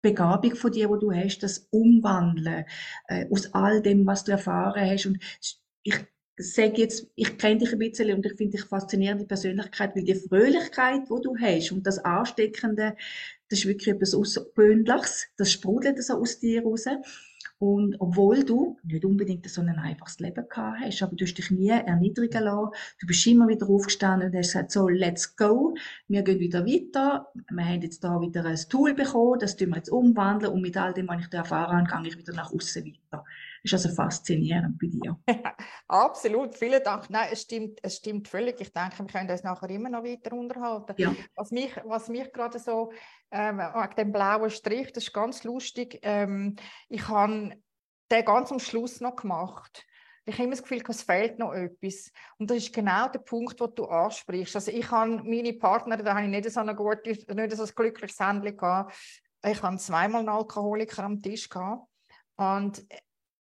Begabung 0.01 0.55
von 0.55 0.71
dir, 0.71 0.89
wo 0.89 0.97
du 0.97 1.11
hast, 1.11 1.39
das 1.39 1.67
Umwandeln 1.71 2.65
äh, 3.07 3.27
aus 3.31 3.53
all 3.53 3.81
dem, 3.81 4.05
was 4.05 4.23
du 4.23 4.31
erfahren 4.31 4.89
hast. 4.89 5.05
Und 5.05 5.19
ich 5.83 5.95
sage 6.37 6.81
jetzt, 6.81 7.07
ich 7.15 7.37
kenne 7.37 7.59
dich 7.59 7.73
ein 7.73 7.79
bisschen 7.79 8.13
und 8.13 8.25
ich 8.25 8.33
finde 8.33 8.57
dich 8.57 8.65
faszinierende 8.65 9.25
Persönlichkeit, 9.25 9.95
weil 9.95 10.03
die 10.03 10.15
Fröhlichkeit, 10.15 11.09
wo 11.09 11.19
du 11.19 11.35
hast 11.37 11.71
und 11.71 11.85
das 11.85 11.99
Ansteckende, 11.99 12.95
das 13.49 13.59
ist 13.59 13.67
wirklich 13.67 13.95
etwas 13.95 14.15
Außergewöhnliches. 14.15 15.27
Das 15.37 15.51
sprudelt 15.51 16.01
so 16.03 16.15
aus 16.15 16.39
dir 16.39 16.63
raus. 16.63 16.85
Und 17.59 17.95
obwohl 17.99 18.43
du 18.43 18.79
nicht 18.83 19.05
unbedingt 19.05 19.47
so 19.47 19.61
ein 19.61 19.69
einfaches 19.69 20.19
Leben 20.19 20.49
gehabt 20.49 20.79
hast, 20.79 21.03
aber 21.03 21.15
du 21.15 21.25
hast 21.25 21.35
dich 21.35 21.51
nie 21.51 21.69
erniedrigen 21.69 22.43
lassen, 22.43 22.71
du 22.99 23.05
bist 23.05 23.27
immer 23.27 23.47
wieder 23.47 23.69
aufgestanden 23.69 24.29
und 24.29 24.35
hast 24.35 24.47
gesagt, 24.47 24.71
so, 24.71 24.89
let's 24.89 25.35
go, 25.35 25.75
wir 26.07 26.23
gehen 26.23 26.39
wieder 26.39 26.65
weiter, 26.65 27.27
wir 27.51 27.65
haben 27.65 27.81
jetzt 27.83 28.03
da 28.03 28.19
wieder 28.19 28.45
ein 28.45 28.57
Tool 28.67 28.95
bekommen, 28.95 29.37
das 29.37 29.57
tun 29.57 29.69
wir 29.69 29.75
jetzt 29.75 29.91
umwandeln 29.91 30.51
und 30.51 30.61
mit 30.63 30.75
all 30.75 30.91
dem, 30.93 31.07
was 31.07 31.21
ich 31.21 31.27
da 31.27 31.39
erfahren 31.39 31.91
habe, 31.91 32.01
gehe 32.01 32.11
ich 32.11 32.17
wieder 32.17 32.33
nach 32.33 32.51
außen 32.51 32.83
weiter. 32.83 33.25
Das 33.63 33.73
ist 33.73 33.85
also 33.85 33.95
faszinierend 33.95 34.79
bei 34.79 34.87
dir. 34.87 35.19
Absolut, 35.87 36.55
vielen 36.55 36.83
Dank. 36.83 37.09
Nein, 37.09 37.29
es 37.31 37.43
stimmt, 37.43 37.79
es 37.83 37.97
stimmt 37.97 38.27
völlig. 38.27 38.59
Ich 38.59 38.73
denke, 38.73 38.99
wir 38.99 39.05
können 39.05 39.29
uns 39.29 39.43
nachher 39.43 39.69
immer 39.69 39.89
noch 39.89 40.03
weiter 40.03 40.33
unterhalten. 40.33 40.95
Ja. 40.97 41.15
Was 41.35 41.51
mich, 41.51 41.71
was 41.85 42.09
mich 42.09 42.31
gerade 42.33 42.57
so, 42.57 42.91
ähm, 43.29 43.59
wegen 43.59 43.95
dem 43.95 44.11
blauen 44.11 44.49
Strich, 44.49 44.91
das 44.93 45.03
ist 45.03 45.13
ganz 45.13 45.43
lustig. 45.43 45.99
Ähm, 46.01 46.55
ich 46.89 47.07
habe 47.07 47.53
den 48.11 48.25
ganz 48.25 48.51
am 48.51 48.59
Schluss 48.59 48.99
noch 48.99 49.15
gemacht. 49.15 49.85
Ich 50.25 50.35
habe 50.35 50.43
immer 50.43 50.55
das 50.55 50.63
Gefühl, 50.63 50.83
es 50.87 51.03
fehlt 51.03 51.39
noch 51.39 51.53
etwas. 51.53 52.11
Und 52.37 52.49
das 52.49 52.57
ist 52.57 52.73
genau 52.73 53.09
der 53.09 53.19
Punkt, 53.19 53.59
den 53.59 53.75
du 53.75 53.85
ansprichst. 53.85 54.55
Also 54.55 54.71
ich 54.71 54.89
habe 54.89 55.21
meine 55.23 55.53
Partner, 55.53 55.97
da 55.97 56.15
habe 56.15 56.25
ich 56.25 56.31
nicht 56.31 56.49
so 56.49 56.59
ein, 56.59 56.75
gutes, 56.75 57.27
nicht 57.27 57.51
so 57.55 57.63
ein 57.63 57.69
glückliches 57.75 58.19
Händchen 58.19 58.57
gehabt. 58.57 58.95
Ich 59.43 59.61
habe 59.61 59.77
zweimal 59.77 60.19
einen 60.19 60.29
Alkoholiker 60.29 61.03
am 61.03 61.21
Tisch 61.21 61.49
gehabt. 61.49 61.87
Und 62.35 62.85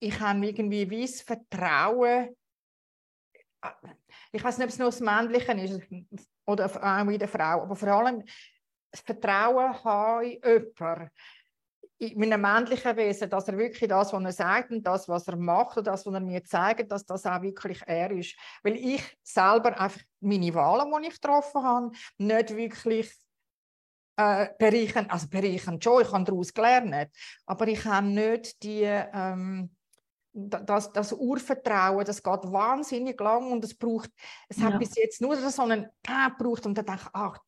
ich 0.01 0.21
habe 0.21 0.47
irgendwie 0.47 0.89
wie 0.89 1.03
das 1.03 1.21
Vertrauen, 1.21 2.37
ich 4.33 4.45
weiß 4.45 4.59
nicht, 4.59 4.67
ob 4.67 4.71
es 4.71 4.79
nur 4.79 4.89
das 4.89 5.01
Männliche 5.01 5.53
ist 5.53 6.29
oder 6.47 6.67
auch 6.67 7.11
in 7.11 7.19
der 7.19 7.29
Frau, 7.29 7.63
aber 7.63 7.75
vor 7.75 7.89
allem 7.89 8.25
das 8.91 9.01
Vertrauen 9.01 9.85
habe 9.85 10.27
in 10.27 10.41
jemanden, 10.43 11.11
in 11.99 12.33
einem 12.33 12.43
männlichen 12.43 12.97
Wesen, 12.97 13.29
dass 13.29 13.49
er 13.49 13.59
wirklich 13.59 13.89
das, 13.89 14.13
was 14.13 14.23
er 14.23 14.33
sagt 14.33 14.71
und 14.71 14.85
das, 14.85 15.09
was 15.09 15.27
er 15.27 15.37
macht 15.37 15.79
und 15.79 15.87
das, 15.87 16.07
was 16.07 16.15
er 16.15 16.21
mir 16.21 16.45
zeigt, 16.45 16.93
dass 16.93 17.05
das 17.05 17.27
auch 17.27 17.43
wirklich 17.43 17.83
er 17.87 18.11
ist. 18.13 18.37
Weil 18.63 18.77
ich 18.77 19.03
selber 19.23 19.79
einfach 19.81 20.01
meine 20.21 20.55
Wahlen, 20.55 21.03
die 21.03 21.09
ich 21.09 21.21
getroffen 21.21 21.63
habe, 21.63 21.91
nicht 22.19 22.55
wirklich 22.55 23.13
äh, 24.17 24.49
bereichern, 24.59 25.07
also 25.11 25.29
bereichern 25.29 25.83
schon, 25.83 26.03
ich 26.03 26.13
habe 26.13 26.25
daraus 26.25 26.55
gelernt, 26.55 27.11
aber 27.47 27.67
ich 27.67 27.85
habe 27.85 28.07
nicht 28.07 28.63
die, 28.63 28.83
ähm, 28.85 29.75
das, 30.39 30.93
das 30.93 31.13
Urvertrauen, 31.13 32.05
das 32.05 32.23
geht 32.23 32.53
wahnsinnig 32.53 33.21
lang 33.21 33.51
und 33.51 33.65
es 33.65 33.75
braucht, 33.75 34.11
es 34.49 34.61
hat 34.63 34.79
bis 34.79 34.95
jetzt 34.97 35.21
nur 35.21 35.37
so 35.37 35.63
einen 35.63 35.89
Tag 36.03 36.39
gebraucht 36.39 36.67
und 36.67 36.77
dann 36.77 36.87
denke 36.87 37.03
ich, 37.05 37.11
ach, 37.13 37.39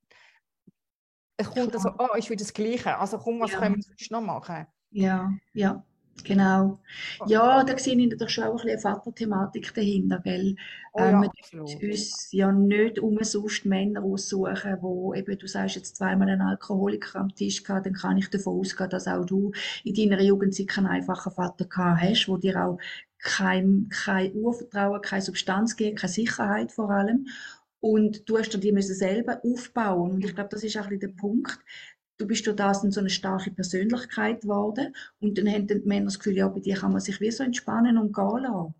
es 1.36 1.50
kommt 1.50 1.74
also, 1.74 1.90
oh, 1.98 2.14
ist 2.16 2.28
wieder 2.28 2.44
das 2.44 2.52
Gleiche, 2.52 2.98
also 2.98 3.18
komm, 3.18 3.40
was 3.40 3.52
ja. 3.52 3.58
können 3.58 3.76
wir 3.76 3.82
sonst 3.82 4.10
noch 4.10 4.20
machen? 4.20 4.66
Ja, 4.90 5.30
ja. 5.52 5.84
Genau. 6.22 6.78
Ja, 7.24 7.64
da 7.64 7.78
sehe 7.78 7.96
ich 7.98 8.08
natürlich 8.08 8.34
schon 8.34 8.44
auch 8.44 8.50
ein 8.50 8.56
bisschen 8.56 8.70
eine 8.72 8.80
Vaterthematik 8.80 9.72
dahinter, 9.74 10.20
gell? 10.22 10.54
Oh 10.92 11.04
Ähm, 11.04 11.22
ja, 11.22 11.22
wir 11.22 11.30
absolut. 11.38 11.80
tun 11.80 11.90
uns 11.90 12.28
ja 12.32 12.52
nicht 12.52 12.98
umsonst 12.98 13.64
Männer 13.64 14.02
aussuchen, 14.02 14.76
wo 14.82 15.14
eben, 15.14 15.38
du 15.38 15.46
sagst 15.46 15.76
jetzt 15.76 15.96
zweimal 15.96 16.28
einen 16.28 16.42
Alkoholiker 16.42 17.20
am 17.20 17.34
Tisch 17.34 17.62
gehabt, 17.64 17.86
dann 17.86 17.94
kann 17.94 18.18
ich 18.18 18.28
davon 18.28 18.60
ausgehen, 18.60 18.90
dass 18.90 19.08
auch 19.08 19.24
du 19.24 19.52
in 19.82 19.94
deiner 19.94 20.22
Jugendzeit 20.22 20.68
keinen 20.68 20.86
einfachen 20.88 21.32
Vater 21.32 21.64
gehabt 21.64 22.02
hast, 22.02 22.28
wo 22.28 22.36
dir 22.36 22.62
auch 22.66 22.78
kein, 23.18 23.88
kein 23.90 24.34
Urvertrauen, 24.34 25.00
keine 25.00 25.22
Substanz 25.22 25.76
gibt, 25.76 26.00
keine 26.00 26.12
Sicherheit 26.12 26.70
vor 26.72 26.90
allem. 26.90 27.26
Und 27.80 28.28
du 28.28 28.36
hast 28.38 28.50
dir 28.52 28.58
die 28.58 28.72
müssen 28.72 28.94
selber 28.94 29.40
aufbauen. 29.42 30.12
Und 30.12 30.24
ich 30.24 30.34
glaube, 30.34 30.50
das 30.50 30.62
ist 30.64 30.76
auch 30.76 30.82
ein 30.84 30.90
bisschen 30.98 31.00
der 31.16 31.20
Punkt. 31.20 31.58
Du 32.20 32.26
bist 32.26 32.46
durch 32.46 32.56
das 32.56 32.82
so 32.82 33.00
eine 33.00 33.10
starke 33.10 33.50
Persönlichkeit 33.50 34.42
geworden. 34.42 34.94
Und 35.20 35.38
dann 35.38 35.48
haben 35.48 35.66
die 35.66 35.76
Männer 35.86 36.06
das 36.06 36.18
Gefühl, 36.18 36.36
ja, 36.36 36.48
bei 36.48 36.60
dir 36.60 36.76
kann 36.76 36.92
man 36.92 37.00
sich 37.00 37.18
wie 37.20 37.30
so 37.30 37.42
entspannen 37.42 37.96
und 37.96 38.14
gehen 38.14 38.42
lassen. 38.42 38.74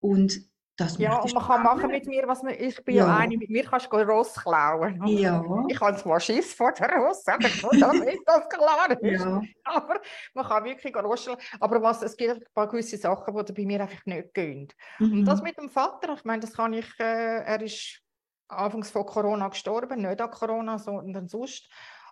Und 0.00 0.40
das 0.78 0.98
Ja, 0.98 1.18
und 1.20 1.34
man 1.34 1.44
kann 1.44 1.62
machen 1.62 1.90
mit 1.90 2.06
mir, 2.06 2.26
was 2.28 2.42
man, 2.42 2.54
ich 2.54 2.82
bin 2.84 2.96
ja 2.96 3.06
Ja, 3.06 3.16
eine, 3.16 3.36
mit 3.38 3.48
mir 3.50 3.64
kannst 3.64 3.90
du 3.90 3.96
Ross 3.96 4.34
klauen. 4.34 5.06
ja, 5.06 5.42
Ich 5.68 5.80
habe 5.80 5.96
zwar 5.96 6.20
Schiss 6.20 6.54
vor 6.54 6.72
der 6.72 6.90
Ross, 6.90 7.26
aber 7.26 7.48
damit 7.78 8.18
das 8.26 8.48
klar 8.48 8.90
ist. 8.90 9.02
ja, 9.22 9.42
Aber 9.64 10.00
man 10.34 10.44
kann 10.46 10.64
wirklich 10.64 10.94
roscheln. 10.96 11.36
Aber 11.60 11.82
was, 11.82 12.02
es 12.02 12.16
gibt 12.16 12.32
ein 12.32 12.44
paar 12.54 12.68
gewisse 12.68 12.96
Sachen, 12.98 13.34
die 13.44 13.52
bei 13.52 13.64
mir 13.66 13.80
einfach 13.82 14.04
nicht 14.06 14.34
gehen. 14.34 14.68
Und 15.12 15.24
das 15.26 15.40
mhm, 15.40 15.44
mit 15.44 15.56
dem 15.58 15.70
Vater, 15.70 16.14
ich 16.14 16.24
meine, 16.24 16.40
das 16.40 16.52
kann 16.52 16.72
ich, 16.72 16.88
äh, 17.00 17.42
er 17.42 17.60
ist 17.62 18.02
anfangs 18.48 18.90
von 18.90 19.06
Corona 19.06 19.48
gestorben, 19.48 20.02
nicht 20.02 20.20
an 20.20 20.30
Corona, 20.30 20.78
sondern 20.78 21.26
sonst. 21.28 21.68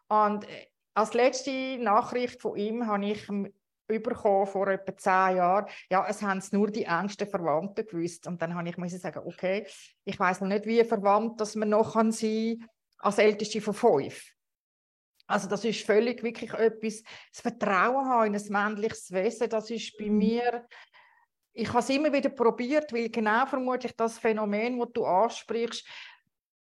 Und 0.08 0.44
äh, 0.48 0.66
als 0.94 1.14
letzte 1.14 1.78
Nachricht 1.78 2.40
von 2.40 2.56
ihm 2.56 2.86
habe 2.86 3.04
ich 3.06 3.26
bekommen 3.86 4.46
vor 4.46 4.68
etwa 4.68 4.96
zehn 4.96 5.36
Jahren, 5.36 5.66
ja, 5.90 6.06
es 6.08 6.22
haben 6.22 6.38
es 6.38 6.52
nur 6.52 6.70
die 6.70 6.84
engsten 6.84 7.28
Verwandten 7.28 7.86
gewusst. 7.86 8.26
Und 8.26 8.40
dann 8.40 8.54
habe 8.54 8.68
ich 8.68 8.78
müssen 8.78 8.98
sagen, 8.98 9.22
okay, 9.24 9.66
ich 10.04 10.18
weiß 10.18 10.40
noch 10.40 10.48
nicht, 10.48 10.66
wie 10.66 10.82
verwandt 10.84 11.40
dass 11.40 11.54
man 11.54 11.68
noch 11.68 11.92
kann 11.92 12.12
sein 12.12 12.64
als 12.98 13.18
Älteste 13.18 13.60
von 13.60 13.74
fünf. 13.74 14.32
Also 15.26 15.48
das 15.48 15.64
ist 15.64 15.84
völlig 15.84 16.22
wirklich 16.22 16.52
etwas, 16.52 17.02
das 17.32 17.40
Vertrauen 17.40 18.06
haben 18.06 18.34
in 18.34 18.36
ein 18.36 18.48
männliches 18.48 19.10
Wesen, 19.10 19.48
das 19.48 19.70
ist 19.70 19.96
bei 19.96 20.06
mhm, 20.06 20.18
mir, 20.18 20.66
ich 21.54 21.68
habe 21.68 21.78
es 21.78 21.88
immer 21.88 22.12
wieder 22.12 22.30
probiert, 22.30 22.92
weil 22.92 23.08
genau 23.08 23.46
vermutlich 23.46 23.96
das 23.96 24.18
Phänomen, 24.18 24.78
das 24.78 24.88
du 24.92 25.06
ansprichst, 25.06 25.86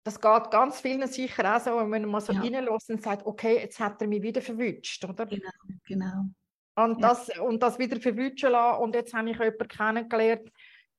das 0.03 0.21
geht 0.21 0.51
ganz 0.51 0.81
vielen 0.81 1.07
sicher 1.09 1.57
auch 1.57 1.61
so, 1.61 1.77
wenn 1.77 1.89
man 1.89 2.07
mal 2.07 2.21
so 2.21 2.33
ja, 2.33 2.41
reinlässt 2.41 2.91
und 2.91 3.03
sagt, 3.03 3.27
okay, 3.27 3.59
jetzt 3.59 3.79
hat 3.79 4.01
er 4.01 4.09
mich 4.09 4.23
wieder 4.23 4.41
verwünscht, 4.41 5.05
oder? 5.05 5.27
genau, 5.27 5.51
genau, 5.87 6.25
Und 6.77 7.01
ja, 7.01 7.09
das, 7.09 7.29
und 7.39 7.63
das 7.63 7.79
wieder 7.79 8.01
verwünschen 8.01 8.53
lassen. 8.53 8.83
Und 8.83 8.95
jetzt 8.95 9.13
habe 9.13 9.31
ich 9.31 9.39
jemanden 9.39 9.69
kennengelernt, 9.69 10.51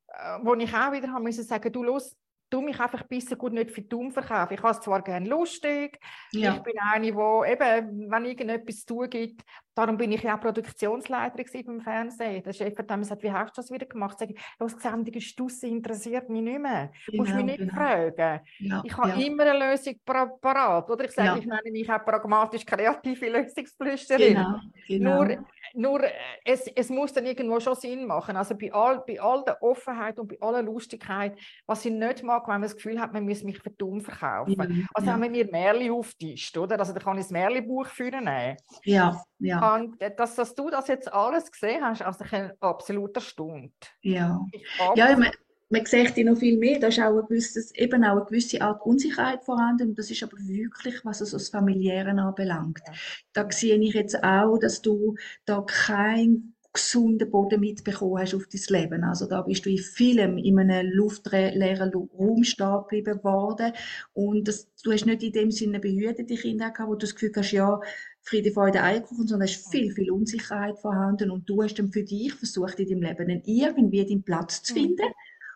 äh, 0.07 0.37
wo 0.43 0.53
ich 0.53 0.73
auch 0.73 0.91
wieder 0.91 1.11
haben 1.11 1.23
müssen 1.23 1.43
sagen, 1.43 1.71
du 1.71 1.83
los, 1.83 2.15
du 2.51 2.61
mich 2.61 2.79
einfach 2.79 3.03
besser 3.03 3.35
gut 3.37 3.53
nicht 3.53 3.71
für 3.71 3.81
dumm 3.81 4.11
verkaufen. 4.11 4.53
Ich 4.53 4.61
habe 4.61 4.73
es 4.73 4.81
zwar 4.81 5.01
gerne 5.01 5.27
lustig, 5.27 5.99
ich 6.31 6.41
ja, 6.41 6.59
bin 6.59 6.73
eine, 6.79 7.15
wo 7.15 7.43
eben, 7.43 8.11
wenn 8.11 8.25
irgendetwas 8.25 8.81
zu 8.81 8.95
tun 8.95 9.09
gibt, 9.09 9.41
darum 9.75 9.97
bin 9.97 10.11
ich 10.11 10.23
ja 10.23 10.35
auch 10.35 10.39
Produktionsleiterin 10.41 11.65
beim 11.65 11.81
Fernsehen. 11.81 12.43
Der 12.43 12.53
Chef 12.53 12.77
hat 12.77 12.89
dann 12.89 12.99
gesagt, 13.01 13.23
wie 13.23 13.31
hast 13.31 13.57
du 13.57 13.61
das 13.61 13.71
wieder 13.71 13.85
gemacht? 13.85 14.17
Sag 14.19 14.29
ich, 14.29 14.35
die 14.37 14.79
Sendung 14.79 15.77
interessiert 15.77 16.29
mich 16.29 16.41
nicht 16.41 16.59
mehr. 16.59 16.91
Du 17.07 17.17
musst 17.17 17.33
mich 17.33 17.39
genau, 17.39 17.45
nicht 17.45 17.57
genau, 17.59 17.73
fragen. 17.73 18.39
ja, 18.59 18.81
Ich 18.85 18.97
habe 18.97 19.09
ja, 19.09 19.15
immer 19.27 19.43
eine 19.43 19.71
Lösung 19.71 19.95
para- 20.05 20.25
parat. 20.41 20.89
Oder 20.89 21.05
ich 21.05 21.11
sage, 21.11 21.27
ja, 21.29 21.37
ich 21.37 21.45
nenne 21.45 21.71
mich 21.71 21.91
auch 21.91 22.03
pragmatisch-kreative 22.05 23.29
Lösungsflüsterin. 23.29 24.45
genau, 24.87 25.17
Nur, 25.17 25.25
genau, 25.27 25.43
nur 25.73 26.03
äh, 26.03 26.11
es, 26.45 26.67
es 26.67 26.89
muss 26.89 27.13
dann 27.13 27.25
irgendwo 27.25 27.59
schon 27.59 27.75
Sinn 27.75 28.05
machen. 28.05 28.35
Also 28.35 28.55
bei 28.57 28.71
all, 28.73 29.03
bei 29.07 29.19
all 29.21 29.43
der 29.45 29.61
Offenheit 29.61 30.19
und 30.19 30.27
bei 30.27 30.37
aller 30.41 30.61
Lustigkeit, 30.61 31.37
was 31.65 31.85
ich 31.85 31.91
nicht 31.91 32.23
mag, 32.23 32.43
wenn 32.47 32.55
man 32.55 32.61
das 32.63 32.75
Gefühl 32.75 32.99
hat, 32.99 33.13
man 33.13 33.25
muss 33.25 33.43
mich 33.43 33.59
für 33.59 33.69
dumm 33.71 34.01
verkaufen. 34.01 34.51
ja, 34.53 34.85
Also 34.93 35.07
ja, 35.07 35.13
haben 35.13 35.23
wir 35.23 35.29
mir 35.29 35.49
Märchen 35.49 35.91
auftischt, 35.91 36.57
oder? 36.57 36.79
Also 36.79 36.93
da 36.93 36.99
kann 36.99 37.17
ich 37.17 37.23
das 37.25 37.31
Märchenbuch 37.31 37.87
führen 37.87 38.25
nehmen. 38.25 38.57
ja, 38.83 39.21
ja, 39.61 39.71
Und 39.75 40.01
dass, 40.17 40.35
dass 40.35 40.55
du 40.55 40.69
das 40.69 40.87
jetzt 40.87 41.11
alles 41.13 41.51
gesehen 41.51 41.83
hast, 41.83 42.01
also 42.01 42.23
ich 42.25 42.31
bin 42.31 42.51
absolut 42.59 43.15
erstaunt. 43.15 43.73
ja. 44.01 44.39
Ich 44.51 44.65
Ja, 44.93 45.15
man, 45.17 45.29
man 45.69 45.85
sieht 45.85 46.17
ja 46.17 46.23
noch 46.23 46.37
viel 46.39 46.57
mehr. 46.57 46.79
Da 46.79 46.87
ist 46.87 46.99
auch 46.99 47.17
ein 47.19 47.25
gewisses, 47.27 47.73
eben 47.75 48.03
auch 48.03 48.17
eine 48.17 48.25
gewisse 48.25 48.61
Art 48.61 48.81
Unsicherheit 48.85 49.43
vorhanden. 49.43 49.89
Und 49.89 49.99
das 49.99 50.11
ist 50.11 50.23
aber 50.23 50.37
wirklich, 50.39 51.03
was 51.05 51.21
es 51.21 51.31
das 51.31 51.49
Familiäre 51.49 52.11
anbelangt. 52.11 52.81
Ja. 52.85 52.99
Da 53.33 53.47
sehe 53.51 53.77
ich 53.77 53.93
jetzt 53.93 54.23
auch, 54.23 54.57
dass 54.57 54.81
du 54.81 55.15
da 55.45 55.61
keinen 55.61 56.55
gesunden 56.73 57.29
Boden 57.29 57.59
mitbekommen 57.59 58.17
hast 58.19 58.33
auf 58.33 58.47
dein 58.47 58.81
Leben. 58.81 59.03
Also 59.03 59.25
da 59.27 59.41
bist 59.41 59.65
du 59.65 59.69
in 59.69 59.77
vielem 59.77 60.37
in 60.37 60.57
einem 60.57 60.89
luftleeren 60.93 61.91
Lu- 61.91 62.09
Raum 62.17 62.43
stehen 62.45 62.79
geblieben 62.89 63.21
worden. 63.25 63.73
Und 64.13 64.47
das, 64.47 64.69
du 64.83 64.91
hast 64.93 65.05
nicht 65.05 65.21
in 65.23 65.33
dem 65.33 65.51
Sinne 65.51 65.79
behütete 65.81 66.35
Kinder 66.35 66.71
gehabt, 66.71 66.89
wo 66.89 66.93
du 66.95 66.99
das 67.05 67.13
Gefühl 67.15 67.33
hast, 67.35 67.51
ja, 67.51 67.79
Friede, 68.23 68.51
Freude, 68.51 68.83
Eierkuchen, 68.83 69.27
sondern 69.27 69.47
es 69.47 69.57
ist 69.57 69.71
viel, 69.71 69.91
viel 69.93 70.11
Unsicherheit 70.11 70.77
vorhanden. 70.79 71.31
Und 71.31 71.49
du 71.49 71.63
hast 71.63 71.75
dann 71.75 71.91
für 71.91 72.03
dich 72.03 72.33
versucht, 72.33 72.79
in 72.79 72.87
deinem 72.87 73.03
Leben 73.03 73.27
dann 73.27 73.41
irgendwie 73.45 74.05
deinen 74.05 74.23
Platz 74.23 74.61
zu 74.63 74.73
finden 74.73 75.07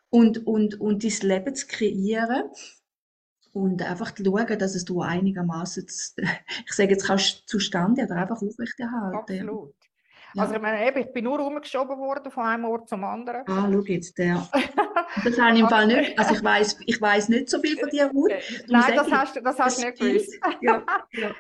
und, 0.09 0.45
und, 0.47 0.79
und 0.79 1.03
dein 1.03 1.29
Leben 1.29 1.55
zu 1.55 1.67
kreieren 1.67 2.49
und 3.53 3.81
einfach 3.81 4.13
zu 4.13 4.23
schauen, 4.25 4.59
dass 4.59 4.75
es 4.75 4.83
du 4.85 5.01
einigermaßen, 5.01 5.85
ich 6.65 6.73
sage 6.73 6.91
jetzt, 6.91 7.07
kannst 7.07 7.47
zustande 7.47 8.03
oder 8.03 8.15
einfach 8.17 8.41
aufrechterhalten. 8.41 9.33
Ja. 9.33 9.41
Absolut. 9.41 9.75
Also 10.37 10.51
Ja. 10.51 10.57
ich 10.57 10.61
meine, 10.61 10.87
eben, 10.87 10.97
ich 10.99 11.13
bin 11.13 11.23
nur 11.23 11.39
rumgeschoben 11.39 11.97
worden 11.97 12.29
von 12.29 12.43
einem 12.45 12.65
Ort 12.65 12.89
zum 12.89 13.03
anderen. 13.05 13.43
Ah, 13.47 13.69
schau 13.71 13.81
jetzt, 13.81 14.17
der. 14.17 14.47
Das 15.23 15.39
habe 15.39 15.55
ich 15.55 15.61
im 15.61 15.69
Fall 15.69 15.87
nicht, 15.87 16.19
also 16.19 16.33
ich 16.33 16.43
weiß, 16.43 16.79
ich 16.87 16.99
weiß 16.99 17.29
nicht 17.29 17.49
so 17.49 17.61
viel 17.61 17.77
von 17.77 17.89
dir, 17.89 18.07
Ruth. 18.07 18.33
Nein, 18.67 18.95
das 18.95 19.09
hast 19.09 19.35
du, 19.37 19.41
das 19.41 19.57
hast 19.57 19.81
du 19.81 19.85
nicht 19.85 19.99
gewusst. 19.99 20.33
Ja, 20.61 20.83
ja, 21.11 21.33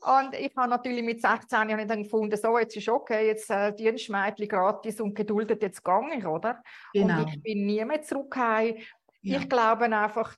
Und 0.00 0.34
ich 0.34 0.52
habe 0.56 0.70
natürlich 0.70 1.02
mit 1.02 1.20
16 1.20 1.68
Jahren 1.68 1.88
dann 1.88 2.02
gefunden, 2.02 2.36
so, 2.36 2.58
jetzt 2.58 2.76
ist 2.76 2.88
okay, 2.88 3.26
jetzt 3.26 3.50
äh, 3.50 3.74
Dienstmädchen 3.74 4.48
gratis 4.48 5.00
und 5.00 5.14
geduldet, 5.14 5.62
jetzt 5.62 5.82
ich, 6.16 6.26
oder? 6.26 6.62
genau. 6.92 7.22
Und 7.22 7.28
ich 7.28 7.42
bin 7.42 7.66
nie 7.66 7.84
mehr 7.84 8.02
zurückgekommen. 8.02 8.78
Ja, 9.22 9.38
Ich 9.38 9.48
glaube 9.48 9.84
einfach, 9.84 10.36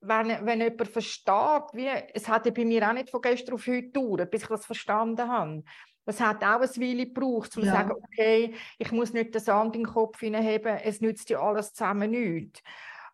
wenn, 0.00 0.46
wenn 0.46 0.60
jemand 0.60 0.88
versteht, 0.88 1.62
wie, 1.72 1.88
es 2.14 2.28
hat 2.28 2.46
ja 2.46 2.52
bei 2.52 2.64
mir 2.64 2.88
auch 2.88 2.92
nicht 2.92 3.10
von 3.10 3.20
gestern 3.20 3.54
auf 3.54 3.66
heute 3.66 3.82
gedauert, 3.82 4.30
bis 4.30 4.42
ich 4.42 4.48
das 4.48 4.64
verstanden 4.66 5.28
habe. 5.28 5.62
Das 6.04 6.20
hat 6.20 6.42
auch 6.42 6.60
eine 6.60 6.68
Weile 6.68 7.06
gebraucht, 7.06 7.56
um 7.56 7.62
zu 7.64 7.66
Ja. 7.66 7.72
sagen, 7.72 7.92
okay, 7.92 8.54
ich 8.78 8.90
muss 8.92 9.12
nicht 9.12 9.34
den 9.34 9.40
Sand 9.40 9.76
in 9.76 9.82
den 9.84 9.92
Kopf 9.92 10.20
hineinheben, 10.20 10.78
es 10.82 11.00
nützt 11.00 11.30
ja 11.30 11.40
alles 11.40 11.74
zusammen 11.74 12.10
nichts. 12.10 12.60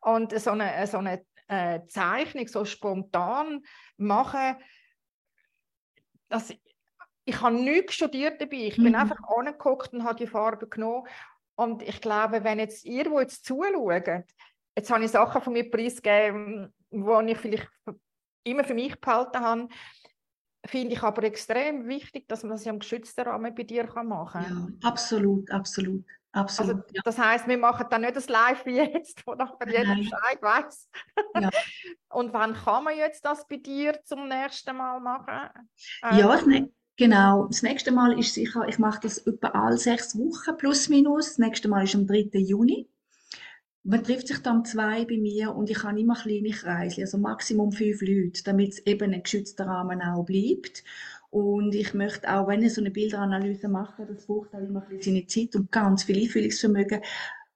Und 0.00 0.38
so 0.38 0.50
eine, 0.50 0.87
so 0.87 0.98
eine 0.98 1.24
äh, 1.48 1.81
Zeichnung 1.88 2.46
so 2.46 2.64
spontan 2.64 3.62
machen, 3.96 4.57
das, 6.28 6.52
ich 7.24 7.40
habe 7.40 7.54
nichts 7.56 7.94
studiert 7.94 8.40
dabei. 8.40 8.56
Ich 8.56 8.76
bin 8.76 8.88
Mhm. 8.88 8.94
einfach 8.94 9.18
angeguckt 9.36 9.92
und 9.92 10.04
habe 10.04 10.16
die 10.18 10.26
Farbe 10.26 10.68
genommen. 10.68 11.06
Und 11.56 11.82
ich 11.82 12.00
glaube, 12.00 12.44
wenn 12.44 12.58
jetzt 12.58 12.84
ihr, 12.84 13.04
die 13.04 13.10
jetzt 13.16 13.44
zuschaut, 13.44 14.06
jetzt 14.76 14.90
habe 14.90 15.04
ich 15.04 15.10
Sachen 15.10 15.42
von 15.42 15.52
mir 15.52 15.68
preisgegeben, 15.70 16.72
die 16.90 17.32
ich 17.32 17.38
vielleicht 17.38 17.68
immer 18.44 18.64
für 18.64 18.74
mich 18.74 18.98
behalten 19.00 19.40
habe, 19.40 19.68
finde 20.66 20.94
ich 20.94 21.02
aber 21.02 21.22
extrem 21.24 21.86
wichtig, 21.86 22.28
dass 22.28 22.42
man 22.42 22.52
das 22.52 22.66
im 22.66 22.78
geschützten 22.78 23.22
Rahmen 23.22 23.54
bei 23.54 23.62
dir 23.64 23.84
machen 24.04 24.42
kann. 24.42 24.72
ja, 24.82 24.88
absolut, 24.88 25.50
absolut, 25.50 26.04
Also, 26.32 26.62
absolut. 26.62 26.84
Ja, 26.92 27.00
das 27.04 27.18
heißt, 27.18 27.48
wir 27.48 27.58
machen 27.58 27.86
dann 27.90 28.02
nicht 28.02 28.16
das 28.16 28.28
Live 28.28 28.66
wie 28.66 28.76
jetzt, 28.76 29.26
wo 29.26 29.34
nachher 29.34 29.68
jeder. 29.68 29.94
Bescheid 29.94 30.42
weiß. 30.42 30.88
Ja. 31.40 31.50
Und 32.10 32.32
wann 32.32 32.54
kann 32.54 32.84
man 32.84 32.96
jetzt 32.96 33.24
das 33.24 33.46
bei 33.46 33.56
dir 33.56 33.98
zum 34.04 34.28
nächsten 34.28 34.76
Mal 34.76 35.00
machen? 35.00 35.50
ja 36.02 36.10
Ähm, 36.10 36.28
das 36.28 36.46
ne 36.46 36.70
genau. 36.96 37.46
Das 37.46 37.62
nächste 37.62 37.92
Mal 37.92 38.18
ist 38.18 38.34
sicher, 38.34 38.66
ich 38.68 38.78
mache 38.78 39.00
das 39.02 39.18
etwa 39.18 39.48
alle 39.48 39.78
sechs 39.78 40.16
Wochen, 40.18 40.56
plus 40.56 40.88
minus. 40.88 41.28
Das 41.28 41.38
nächste 41.38 41.68
Mal 41.68 41.84
ist 41.84 41.94
am 41.94 42.06
3. 42.06 42.30
Juni. 42.34 42.88
Man 43.84 44.04
trifft 44.04 44.28
sich 44.28 44.38
dann 44.40 44.58
um 44.58 44.64
zwei 44.66 45.06
bei 45.06 45.16
mir 45.16 45.54
und 45.54 45.70
ich 45.70 45.82
habe 45.82 45.98
immer 45.98 46.14
kleine 46.14 46.50
Kreise, 46.50 47.02
also 47.02 47.16
Maximum 47.16 47.72
fünf 47.72 48.02
Leute, 48.02 48.42
damit 48.44 48.72
es 48.72 48.78
eben 48.80 49.14
ein 49.14 49.22
geschützter 49.22 49.66
Rahmen 49.66 50.02
auch 50.02 50.24
bleibt. 50.24 50.84
Und 51.30 51.74
ich 51.74 51.92
möchte 51.94 52.32
auch, 52.32 52.48
wenn 52.48 52.62
ich 52.62 52.74
so 52.74 52.80
eine 52.80 52.90
Bilderanalyse 52.90 53.68
mache, 53.68 54.06
das 54.06 54.26
braucht 54.26 54.54
auch 54.54 54.60
immer 54.60 54.86
seine 55.00 55.26
Zeit 55.26 55.54
und 55.56 55.70
ganz 55.70 56.04
viel 56.04 56.18
Einfühlungsvermögen. 56.22 57.02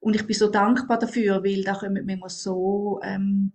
Und 0.00 0.16
ich 0.16 0.26
bin 0.26 0.36
so 0.36 0.50
dankbar 0.50 0.98
dafür, 0.98 1.42
weil 1.44 1.62
da 1.62 1.74
kommen 1.74 2.04
manchmal 2.04 2.28
so 2.28 3.00
ähm, 3.02 3.52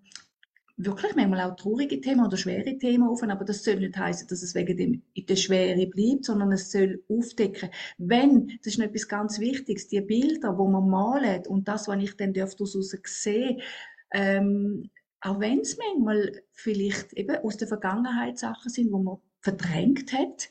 wirklich 0.78 1.16
manchmal 1.16 1.42
auch 1.42 1.56
traurige 1.56 2.00
Themen 2.00 2.26
oder 2.26 2.38
schwere 2.38 2.78
Themen 2.78 3.08
auf, 3.08 3.22
aber 3.24 3.46
das 3.46 3.64
soll 3.64 3.78
nicht 3.78 3.98
heißen, 3.98 4.28
dass 4.28 4.44
es 4.44 4.56
wegen 4.56 4.78
dem 4.78 5.02
in 5.14 5.26
der 5.26 5.36
Schwere 5.36 5.88
bleibt, 5.88 6.26
sondern 6.26 6.52
es 6.52 6.72
soll 6.72 7.04
aufdecken. 7.10 7.70
Wenn, 7.98 8.48
das 8.60 8.74
ist 8.74 8.78
noch 8.78 8.86
etwas 8.86 9.08
ganz 9.08 9.40
Wichtiges, 9.40 9.88
die 9.88 10.02
Bilder, 10.02 10.58
wo 10.58 10.68
man 10.68 10.88
malt 10.88 11.48
und 11.48 11.68
das, 11.68 11.88
was 11.88 12.02
ich 12.02 12.16
dann 12.16 12.34
daraus 12.34 12.82
sehe, 13.04 13.58
ähm, 14.12 14.90
auch 15.20 15.40
wenn 15.40 15.60
es 15.60 15.78
manchmal 15.78 16.32
vielleicht 16.54 17.14
eben 17.14 17.38
aus 17.38 17.58
der 17.58 17.68
Vergangenheit 17.68 18.38
Sachen 18.38 18.70
sind, 18.70 18.92
wo 18.92 19.00
man 19.00 19.18
verdrängt 19.48 20.12
hat 20.14 20.50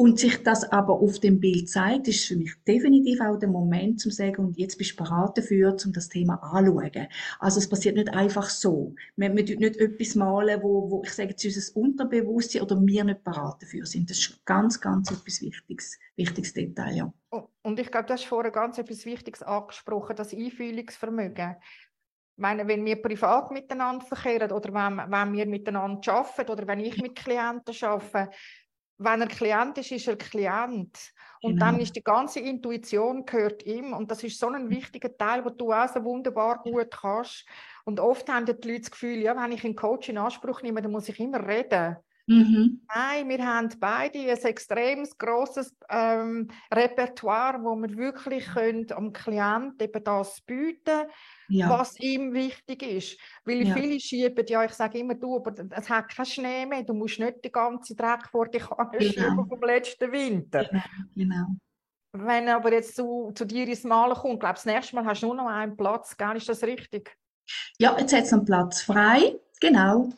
und 0.00 0.18
sich 0.18 0.42
das 0.42 0.64
aber 0.72 0.94
auf 0.94 1.20
dem 1.20 1.40
Bild 1.40 1.68
zeigt, 1.68 2.08
ist 2.08 2.24
für 2.24 2.34
mich 2.34 2.54
definitiv 2.66 3.20
auch 3.20 3.38
der 3.38 3.50
Moment, 3.50 4.00
zum 4.00 4.10
zu 4.10 4.16
sagen, 4.16 4.46
und 4.46 4.56
jetzt 4.56 4.78
bist 4.78 4.92
du 4.92 5.04
bereit 5.04 5.36
dafür, 5.36 5.76
um 5.84 5.92
das 5.92 6.08
Thema 6.08 6.42
anzuschauen. 6.42 7.06
Also 7.38 7.58
es 7.58 7.68
passiert 7.68 7.96
nicht 7.96 8.08
einfach 8.08 8.48
so. 8.48 8.94
Wir, 9.16 9.28
wir 9.36 9.44
nicht 9.44 9.76
etwas 9.76 10.14
malen, 10.14 10.62
wo, 10.62 10.90
wo 10.90 11.02
ich 11.04 11.12
sage, 11.12 11.34
jetzt 11.36 11.44
unser 11.44 11.76
Unterbewusstsein 11.76 12.62
oder 12.62 12.80
wir 12.80 13.04
nicht 13.04 13.24
bereit 13.24 13.56
dafür 13.60 13.84
sind. 13.84 14.08
Das 14.08 14.20
ist 14.20 14.42
ganz, 14.46 14.80
ganz 14.80 15.10
etwas 15.10 15.42
Wichtiges, 15.42 15.98
wichtiges 16.16 16.54
Detail, 16.54 16.96
ja. 16.96 17.12
Und 17.60 17.78
ich 17.78 17.90
glaube, 17.90 18.06
du 18.06 18.14
hast 18.14 18.24
vorher 18.24 18.52
ganz 18.52 18.78
etwas 18.78 19.04
Wichtiges 19.04 19.42
angesprochen, 19.42 20.16
das 20.16 20.32
Einfühlungsvermögen. 20.32 21.56
Meine, 22.40 22.66
wenn 22.66 22.84
wir 22.84 23.00
privat 23.02 23.50
miteinander 23.50 24.04
verkehren 24.04 24.50
oder 24.50 24.72
wenn, 24.72 25.10
wenn 25.10 25.32
wir 25.34 25.46
miteinander 25.46 26.12
arbeiten 26.12 26.50
oder 26.50 26.66
wenn 26.66 26.80
ich 26.80 27.00
mit 27.00 27.14
Klienten 27.14 27.74
arbeite, 27.82 28.30
wenn 28.96 29.20
er 29.22 29.28
Klient 29.28 29.78
ist, 29.78 29.92
ist 29.92 30.08
er 30.08 30.16
Klient. 30.16 31.12
Und 31.42 31.54
genau. 31.54 31.66
dann 31.66 31.80
ist 31.80 31.96
die 31.96 32.02
ganze 32.02 32.40
Intuition 32.40 33.24
gehört 33.24 33.64
ihm. 33.64 33.92
Und 33.92 34.10
das 34.10 34.22
ist 34.22 34.38
so 34.38 34.48
ein 34.48 34.68
wichtiger 34.68 35.16
Teil, 35.16 35.44
wo 35.44 35.50
du 35.50 35.72
auch 35.72 35.88
so 35.88 36.04
wunderbar 36.04 36.62
gut 36.62 36.90
kannst. 36.90 37.46
Und 37.84 37.98
oft 37.98 38.28
haben 38.28 38.44
die 38.44 38.52
Leute 38.52 38.80
das 38.80 38.90
Gefühl, 38.90 39.20
ja, 39.20 39.34
wenn 39.36 39.52
ich 39.52 39.64
einen 39.64 39.76
Coach 39.76 40.10
in 40.10 40.18
Anspruch 40.18 40.62
nehme, 40.62 40.82
dann 40.82 40.92
muss 40.92 41.08
ich 41.08 41.18
immer 41.18 41.46
reden. 41.46 41.96
Mhm. 42.26 42.82
Nein, 42.94 43.28
wir 43.28 43.46
haben 43.46 43.68
beide 43.80 44.18
ein 44.18 44.28
extrem 44.28 45.04
grosses 45.18 45.74
ähm, 45.88 46.48
Repertoire, 46.72 47.58
wo 47.62 47.74
wir 47.76 47.96
wirklich 47.96 48.46
können, 48.46 48.86
am 48.92 49.12
Klienten 49.12 49.80
eben 49.80 50.04
das 50.04 50.40
bieten 50.42 51.08
ja. 51.50 51.68
was 51.68 51.98
ihm 52.00 52.32
wichtig 52.32 52.82
ist. 52.82 53.18
Weil 53.44 53.66
ja. 53.66 53.74
viele 53.74 54.00
schieben, 54.00 54.44
ja, 54.48 54.64
ich 54.64 54.72
sage 54.72 54.98
immer, 54.98 55.14
du, 55.14 55.36
aber 55.36 55.52
es 55.70 55.88
hat 55.88 56.08
keinen 56.08 56.26
Schnee 56.26 56.66
mehr, 56.66 56.82
du 56.82 56.94
musst 56.94 57.18
nicht 57.18 57.44
den 57.44 57.52
ganzen 57.52 57.96
Dreck 57.96 58.26
vor 58.30 58.48
dich 58.48 58.62
genau. 59.14 59.44
vom 59.44 59.60
letzten 59.62 60.10
Winter. 60.12 60.64
Genau. 60.64 60.82
genau. 61.14 61.46
Wenn 62.12 62.48
aber 62.48 62.72
jetzt 62.72 62.96
zu, 62.96 63.30
zu 63.34 63.44
dir 63.44 63.68
ins 63.68 63.84
Malen 63.84 64.16
kommt, 64.16 64.40
glaube 64.40 64.54
das 64.54 64.64
nächste 64.64 64.96
Mal 64.96 65.04
hast 65.04 65.22
du 65.22 65.26
nur 65.26 65.36
noch 65.36 65.46
einen 65.46 65.76
Platz, 65.76 66.16
gell? 66.16 66.36
ist 66.36 66.48
das 66.48 66.62
richtig? 66.62 67.16
Ja, 67.78 67.96
jetzt 67.98 68.12
hat 68.12 68.24
es 68.24 68.32
einen 68.32 68.44
Platz 68.44 68.82
frei, 68.82 69.38
genau 69.60 70.08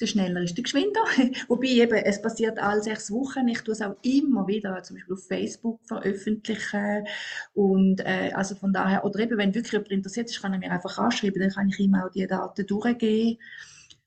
der 0.00 0.06
schneller 0.06 0.42
ist 0.42 0.56
der 0.56 0.64
geschwinder. 0.64 1.00
Wobei 1.48 1.68
eben, 1.68 1.94
es 1.94 2.22
passiert 2.22 2.58
alle 2.58 2.82
sechs 2.82 3.10
Wochen. 3.10 3.48
Ich 3.48 3.62
tue 3.62 3.72
es 3.72 3.82
auch 3.82 3.96
immer 4.02 4.46
wieder, 4.46 4.82
zum 4.82 4.96
Beispiel 4.96 5.14
auf 5.14 5.26
Facebook 5.26 5.80
veröffentlichen. 5.86 7.06
Und, 7.54 8.00
äh, 8.00 8.32
also 8.34 8.54
von 8.54 8.72
daher, 8.72 9.04
oder 9.04 9.20
eben, 9.20 9.38
wenn 9.38 9.54
wirklich 9.54 9.72
jemand 9.72 9.90
interessiert 9.90 10.30
ist, 10.30 10.40
kann 10.40 10.52
er 10.52 10.58
mir 10.58 10.70
einfach 10.70 10.98
anschreiben, 10.98 11.40
dann 11.40 11.50
kann 11.50 11.68
ich 11.68 11.78
ihm 11.78 11.94
auch 11.94 12.10
die 12.10 12.26
Daten 12.26 12.66
durchgeben. 12.66 13.38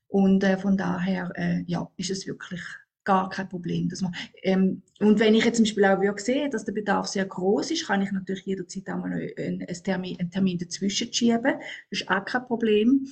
Und 0.08 0.44
äh, 0.44 0.58
von 0.58 0.76
daher, 0.76 1.32
äh, 1.36 1.62
ja, 1.66 1.90
ist 1.96 2.10
es 2.10 2.26
wirklich 2.26 2.62
gar 3.04 3.28
kein 3.28 3.48
Problem. 3.48 3.88
Dass 3.88 4.00
man, 4.00 4.14
ähm, 4.42 4.82
und 5.00 5.18
wenn 5.20 5.34
ich 5.34 5.44
jetzt 5.44 5.56
zum 5.56 5.64
Beispiel 5.64 6.10
auch 6.10 6.18
sehe, 6.18 6.48
dass 6.50 6.64
der 6.64 6.72
Bedarf 6.72 7.06
sehr 7.06 7.24
groß 7.24 7.70
ist, 7.70 7.86
kann 7.86 8.02
ich 8.02 8.12
natürlich 8.12 8.44
jederzeit 8.44 8.88
auch 8.88 8.98
mal 8.98 9.12
einen, 9.12 9.62
einen 9.62 9.82
Termin, 9.84 10.20
einen 10.20 10.30
Termin 10.30 10.58
dazwischen 10.58 11.12
schieben. 11.12 11.42
Das 11.42 12.00
ist 12.00 12.08
auch 12.08 12.24
kein 12.24 12.46
Problem. 12.46 13.06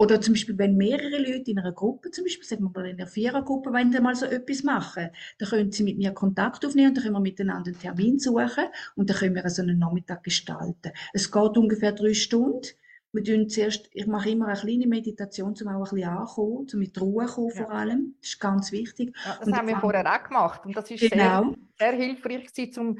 Oder 0.00 0.18
zum 0.18 0.32
Beispiel, 0.32 0.56
wenn 0.56 0.78
mehrere 0.78 1.18
Leute 1.18 1.50
in 1.50 1.58
einer 1.58 1.72
Gruppe, 1.72 2.10
zum 2.10 2.24
Beispiel, 2.24 2.46
sagen 2.46 2.64
wir 2.64 2.70
mal 2.70 2.88
in 2.88 2.96
einer 2.96 3.06
Vierergruppe, 3.06 3.70
wenn 3.70 3.92
sie 3.92 4.00
mal 4.00 4.14
so 4.14 4.24
etwas 4.24 4.62
machen, 4.62 5.10
dann 5.38 5.48
können 5.50 5.72
sie 5.72 5.82
mit 5.82 5.98
mir 5.98 6.12
Kontakt 6.12 6.64
aufnehmen 6.64 6.88
und 6.88 6.96
dann 6.96 7.04
können 7.04 7.16
wir 7.16 7.20
miteinander 7.20 7.70
einen 7.70 7.78
Termin 7.78 8.18
suchen 8.18 8.64
und 8.96 9.10
dann 9.10 9.16
können 9.18 9.34
wir 9.34 9.46
so 9.50 9.60
einen 9.60 9.78
Nachmittag 9.78 10.24
gestalten. 10.24 10.92
Es 11.12 11.30
geht 11.30 11.58
ungefähr 11.58 11.92
drei 11.92 12.14
Stunden. 12.14 12.66
Wir 13.12 13.24
tun 13.24 13.50
zuerst, 13.50 13.90
ich 13.92 14.06
mache 14.06 14.30
immer 14.30 14.46
eine 14.46 14.58
kleine 14.58 14.86
Meditation, 14.86 15.54
um 15.60 15.68
auch 15.68 15.92
ein 15.92 15.96
bisschen 15.96 16.08
anzukommen, 16.08 16.66
um 16.72 16.78
mit 16.78 16.98
Ruhe 16.98 17.26
zu 17.26 17.34
kommen 17.34 17.50
vor 17.50 17.70
allem. 17.70 18.14
Das 18.22 18.30
ist 18.30 18.40
ganz 18.40 18.72
wichtig. 18.72 19.14
Ja, 19.22 19.36
das 19.36 19.48
und 19.48 19.54
haben 19.54 19.68
wir 19.68 19.76
vorher 19.80 20.10
auch 20.10 20.26
gemacht 20.26 20.64
und 20.64 20.74
das 20.74 20.90
ist 20.90 21.10
genau. 21.10 21.54
sehr, 21.78 21.90
sehr 21.90 21.92
hilfreich 21.92 22.46
gewesen, 22.46 22.80
um 22.80 22.98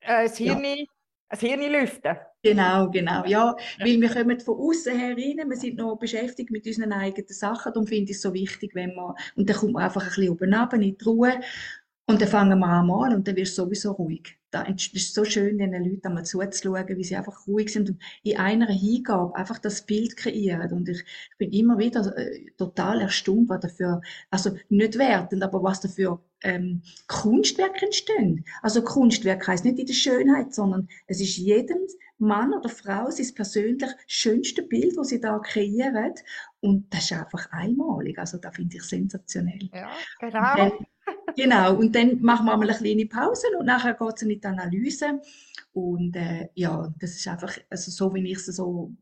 äh, 0.00 0.24
das 0.24 0.36
Hirn 0.36 0.64
ja 0.64 0.84
ein 1.28 1.38
Hirn 1.38 1.72
lüften. 1.72 2.16
Genau, 2.42 2.90
genau, 2.90 3.24
ja. 3.26 3.56
Weil 3.80 4.00
wir 4.00 4.08
kommen 4.08 4.40
von 4.40 4.58
außen 4.58 4.96
her 4.96 5.16
rein, 5.16 5.48
wir 5.48 5.56
sind 5.56 5.76
noch 5.76 5.96
beschäftigt 5.96 6.50
mit 6.50 6.66
unseren 6.66 6.92
eigenen 6.92 7.28
Sachen, 7.28 7.72
darum 7.72 7.86
finde 7.86 8.10
ich 8.10 8.16
es 8.16 8.22
so 8.22 8.32
wichtig, 8.32 8.74
wenn 8.74 8.94
man, 8.94 9.14
und 9.36 9.48
dann 9.48 9.56
kommt 9.56 9.72
man 9.72 9.84
einfach 9.84 10.02
ein 10.02 10.08
bisschen 10.08 10.30
oben 10.30 10.54
runter 10.54 10.76
in 10.76 10.82
die 10.82 11.04
Ruhe 11.04 11.40
und 12.06 12.22
dann 12.22 12.28
fangen 12.28 12.58
wir 12.58 12.66
an 12.66 12.86
mal 12.86 13.14
und 13.14 13.28
dann 13.28 13.36
wirst 13.36 13.58
du 13.58 13.64
sowieso 13.64 13.92
ruhig. 13.92 14.38
Das 14.50 14.66
ist 14.94 15.14
so 15.14 15.24
schön, 15.24 15.58
den 15.58 15.72
Leuten 15.72 16.06
einmal 16.06 16.24
zuzuschauen, 16.24 16.96
wie 16.96 17.04
sie 17.04 17.16
einfach 17.16 17.46
ruhig 17.46 17.70
sind 17.70 17.90
und 17.90 18.02
in 18.22 18.38
einer 18.38 18.68
Hingabe 18.68 19.36
einfach 19.36 19.58
das 19.58 19.82
Bild 19.84 20.16
kreieren. 20.16 20.72
Und 20.72 20.88
ich, 20.88 21.00
ich 21.00 21.36
bin 21.36 21.52
immer 21.52 21.76
wieder 21.76 22.16
äh, 22.16 22.50
total 22.56 23.02
erstaunt, 23.02 23.50
was 23.50 23.60
dafür, 23.60 24.00
also 24.30 24.56
nicht 24.70 24.96
wertend, 24.96 25.42
aber 25.42 25.62
was 25.62 25.80
dafür 25.82 26.22
ähm, 26.42 26.82
Kunstwerke 27.06 27.86
entstehen. 27.86 28.44
Also 28.62 28.82
Kunstwerk 28.82 29.46
heißt 29.46 29.64
nicht 29.64 29.78
in 29.78 29.86
der 29.86 29.94
Schönheit, 29.94 30.54
sondern 30.54 30.88
es 31.06 31.20
ist 31.20 31.36
jedem 31.36 31.78
Mann 32.18 32.52
oder 32.52 32.68
Frau 32.68 33.10
sein 33.10 33.26
persönlich 33.34 33.90
schönste 34.06 34.62
Bild, 34.62 34.96
das 34.96 35.08
sie 35.08 35.20
da 35.20 35.38
kreieren. 35.38 36.14
Und 36.60 36.92
das 36.92 37.04
ist 37.04 37.12
einfach 37.12 37.50
einmalig. 37.52 38.18
Also 38.18 38.38
da 38.38 38.50
finde 38.50 38.76
ich 38.76 38.82
sensationell. 38.82 39.70
Ja, 39.72 39.90
genau. 40.18 40.52
Und 40.52 40.58
dann, 40.58 41.34
genau. 41.36 41.76
Und 41.76 41.94
dann 41.94 42.20
machen 42.20 42.46
wir 42.46 42.56
mal 42.56 42.68
eine 42.68 42.78
kleine 42.78 43.06
Pause 43.06 43.46
und 43.58 43.66
nachher 43.66 43.94
geht 43.94 44.16
es 44.16 44.22
in 44.22 44.28
die 44.28 44.44
Analyse. 44.44 45.20
Und 45.72 46.16
äh, 46.16 46.48
ja, 46.54 46.92
das 46.98 47.10
ist 47.10 47.28
einfach, 47.28 47.56
also 47.70 47.90
so 47.92 48.12
wie 48.14 48.32
ich 48.32 48.38
es 48.38 48.46
so, 48.46 48.92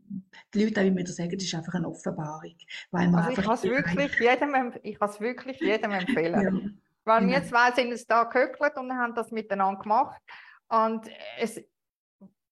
die 0.53 0.65
Leute 0.65 0.83
auch 0.83 0.85
immer 0.85 1.07
sagen, 1.07 1.31
das 1.31 1.45
ist 1.45 1.55
einfach 1.55 1.75
eine 1.75 1.89
Offenbarung. 1.89 2.55
Weil 2.91 3.09
man 3.09 3.25
also 3.25 3.31
ich 3.41 3.47
kann 3.47 3.55
es 3.55 3.63
wirklich, 3.63 4.21
jedem, 4.21 4.73
ich 4.83 5.01
wirklich 5.01 5.61
jedem 5.61 5.93
empfehlen. 5.93 6.43
Ja. 6.43 6.71
Weil 7.07 7.27
wir 7.29 7.45
zwei 7.45 7.71
sind 7.71 7.93
es 7.93 8.05
da 8.05 8.25
gehöckelt 8.25 8.77
und 8.77 8.93
haben 8.93 9.15
das 9.15 9.31
miteinander 9.31 9.81
gemacht. 9.81 10.21
Und 10.69 11.09
es, 11.39 11.63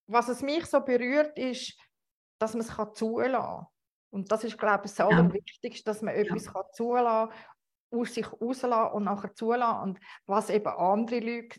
was 0.07 0.29
es 0.29 0.43
mich 0.43 0.64
so 0.67 0.81
berührt, 0.81 1.37
ist, 1.37 1.77
dass 2.38 2.55
man 2.55 2.61
es 2.61 2.75
kann 2.75 2.95
zulassen 2.95 3.33
kann. 3.33 3.67
Und 4.11 4.31
das 4.31 4.45
ist, 4.45 4.57
glaube 4.57 4.87
ich, 4.87 4.93
das 4.93 5.01
Allerwichtigste, 5.01 5.85
dass 5.85 6.03
man 6.03 6.14
etwas 6.14 6.45
ja. 6.45 6.53
kann 6.53 6.62
zulassen 6.73 7.31
kann, 7.31 8.01
aus 8.01 8.14
sich 8.14 8.33
rauslassen 8.33 8.93
und 8.95 9.05
nachher 9.05 9.35
zulassen. 9.35 9.83
Und 9.83 10.01
was 10.27 10.51
eben 10.51 10.69
andere 10.69 11.19
Leute 11.19 11.59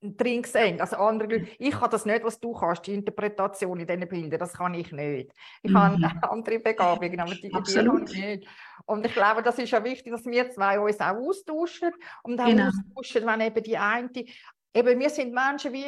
sehen. 0.00 0.80
Also 0.80 0.96
andere 0.96 1.28
Leute, 1.28 1.48
ich 1.58 1.72
kann 1.72 1.90
das 1.90 2.04
nicht, 2.04 2.24
was 2.24 2.38
du 2.38 2.52
kannst, 2.52 2.86
die 2.86 2.94
Interpretation 2.94 3.78
in 3.80 3.86
diesen 3.86 4.08
Bildern, 4.08 4.38
das 4.38 4.52
kann 4.52 4.74
ich 4.74 4.92
nicht. 4.92 5.32
Ich 5.62 5.70
mhm. 5.70 5.78
habe 5.78 5.96
andere 6.30 6.58
Begabungen, 6.58 7.20
aber 7.20 7.34
die, 7.34 7.42
die 7.42 7.50
kann 7.50 8.06
ich 8.06 8.14
nicht. 8.14 8.48
Und 8.84 9.06
ich 9.06 9.12
glaube, 9.12 9.42
das 9.42 9.58
ist 9.58 9.70
ja 9.70 9.82
wichtig, 9.82 10.12
dass 10.12 10.24
wir 10.26 10.50
zwei 10.50 10.78
uns 10.78 11.00
auch 11.00 11.16
austauschen 11.16 11.92
und 12.22 12.40
auch 12.40 12.46
genau. 12.46 12.68
austauschen, 12.68 13.26
wenn 13.26 13.40
eben 13.40 13.62
die 13.62 13.76
eine, 13.76 14.10
eben 14.74 15.00
wir 15.00 15.10
sind 15.10 15.34
Menschen 15.34 15.72
wie 15.72 15.86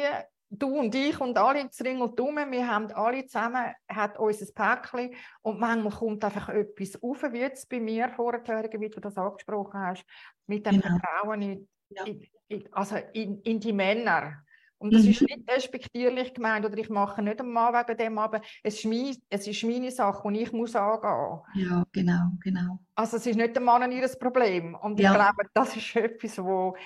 du 0.49 0.79
und 0.79 0.95
ich 0.95 1.19
und 1.21 1.37
alle 1.37 1.69
zu 1.69 1.83
Ring 1.83 2.01
und 2.01 2.19
Dumme, 2.19 2.49
wir 2.49 2.67
haben 2.67 2.91
alle 2.91 3.25
zusammen, 3.27 3.73
hat 3.87 4.17
unser 4.17 4.51
Päckchen 4.51 5.13
und 5.43 5.59
manchmal 5.59 5.93
kommt 5.93 6.23
einfach 6.25 6.49
etwas 6.49 7.01
auf, 7.01 7.21
wie 7.31 7.39
jetzt 7.39 7.69
bei 7.69 7.79
mir 7.79 8.09
vorher, 8.09 8.67
wie 8.73 8.89
du 8.89 8.99
das 8.99 9.15
angesprochen 9.17 9.79
hast, 9.79 10.03
mit 10.47 10.65
dem 10.65 10.81
genau. 10.81 10.97
Vertrauen 10.97 11.41
in, 11.41 11.69
ja. 11.89 12.03
in, 12.05 12.27
also 12.71 12.95
in, 13.13 13.41
in 13.41 13.59
die 13.59 13.73
Männer. 13.73 14.43
Und 14.79 14.93
das 14.93 15.03
mhm. 15.03 15.09
ist 15.09 15.21
nicht 15.21 15.51
respektierlich 15.51 16.33
gemeint 16.33 16.65
oder 16.65 16.77
ich 16.77 16.89
mache 16.89 17.21
nicht 17.21 17.41
einen 17.41 17.51
Mann 17.51 17.73
wegen 17.73 17.97
dem, 17.97 18.17
aber 18.17 18.41
es 18.63 18.75
ist, 18.75 18.85
mein, 18.85 19.13
es 19.29 19.45
ist 19.45 19.63
meine 19.65 19.91
Sache 19.91 20.25
und 20.25 20.35
ich 20.35 20.53
muss 20.53 20.73
angehen. 20.73 21.41
Ja, 21.55 21.83
genau, 21.91 22.31
genau. 22.41 22.79
Also 22.95 23.17
es 23.17 23.25
ist 23.25 23.35
nicht 23.35 23.55
der 23.55 23.61
Mann 23.61 23.91
ihr 23.91 24.07
Problem. 24.17 24.75
Und 24.75 24.97
ja. 24.99 25.11
ich 25.11 25.15
glaube, 25.17 25.49
das 25.53 25.75
ist 25.75 25.95
etwas, 25.97 26.37
wo 26.37 26.77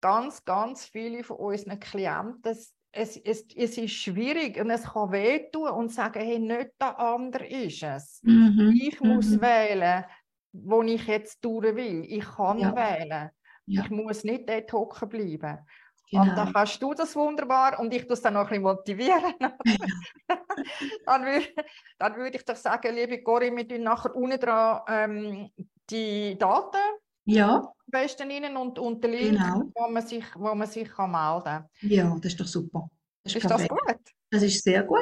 ganz, 0.00 0.44
ganz 0.44 0.86
viele 0.86 1.22
von 1.22 1.36
unseren 1.36 1.78
Klienten, 1.78 2.56
es, 2.90 3.16
es, 3.18 3.44
es 3.54 3.78
ist 3.78 3.92
schwierig 3.92 4.58
und 4.58 4.70
es 4.70 4.82
kann 4.82 5.12
wehtun 5.12 5.68
und 5.68 5.92
sagen, 5.92 6.20
hey, 6.20 6.40
nicht 6.40 6.72
der 6.80 6.98
andere 6.98 7.46
ist 7.46 7.82
es. 7.84 8.20
Mhm. 8.24 8.74
Ich 8.80 9.00
muss 9.00 9.30
mhm. 9.30 9.42
wählen, 9.42 10.04
wo 10.52 10.82
ich 10.82 11.06
jetzt 11.06 11.44
durch 11.44 11.76
will. 11.76 12.04
Ich 12.08 12.24
kann 12.24 12.58
ja. 12.58 12.74
wählen. 12.74 13.30
Ja. 13.66 13.82
Ich 13.82 13.90
muss 13.90 14.24
nicht 14.24 14.48
dort 14.48 14.72
hocken 14.72 15.08
bleiben. 15.08 15.58
Genau. 16.10 16.22
Und 16.22 16.36
dann 16.36 16.52
kannst 16.52 16.80
du 16.80 16.94
das 16.94 17.16
wunderbar 17.16 17.80
und 17.80 17.92
ich 17.92 18.08
es 18.08 18.22
dann 18.22 18.34
noch 18.34 18.42
ein 18.42 18.48
bisschen 18.48 18.62
motivieren. 18.62 19.34
dann 21.06 21.24
würde 21.24 21.48
dann 21.98 22.32
ich 22.32 22.44
doch 22.44 22.54
sagen, 22.54 22.94
liebe 22.94 23.22
Corinne, 23.22 23.56
wir 23.56 23.68
tun 23.68 23.82
nachher 23.82 24.14
unten 24.14 24.38
dran 24.38 24.82
ähm, 24.88 25.50
die 25.90 26.38
Daten 26.38 26.76
ja. 27.24 27.56
am 27.56 27.72
besten 27.86 28.30
rein 28.30 28.56
und, 28.56 28.78
und 28.78 29.02
den 29.02 29.10
Link, 29.12 29.38
genau. 29.38 29.64
wo 29.74 29.88
man 29.88 30.06
sich, 30.06 30.24
wo 30.36 30.54
man 30.54 30.68
sich 30.68 30.88
kann 30.88 31.10
melden 31.10 31.44
kann. 31.44 31.68
Ja, 31.80 32.14
das 32.14 32.32
ist 32.32 32.40
doch 32.40 32.46
super. 32.46 32.88
Das 33.24 33.34
ist, 33.34 33.42
ist 33.42 33.50
das 33.50 33.66
gut? 33.66 33.80
Das 34.30 34.42
ist 34.42 34.64
sehr 34.64 34.82
gut. 34.82 34.98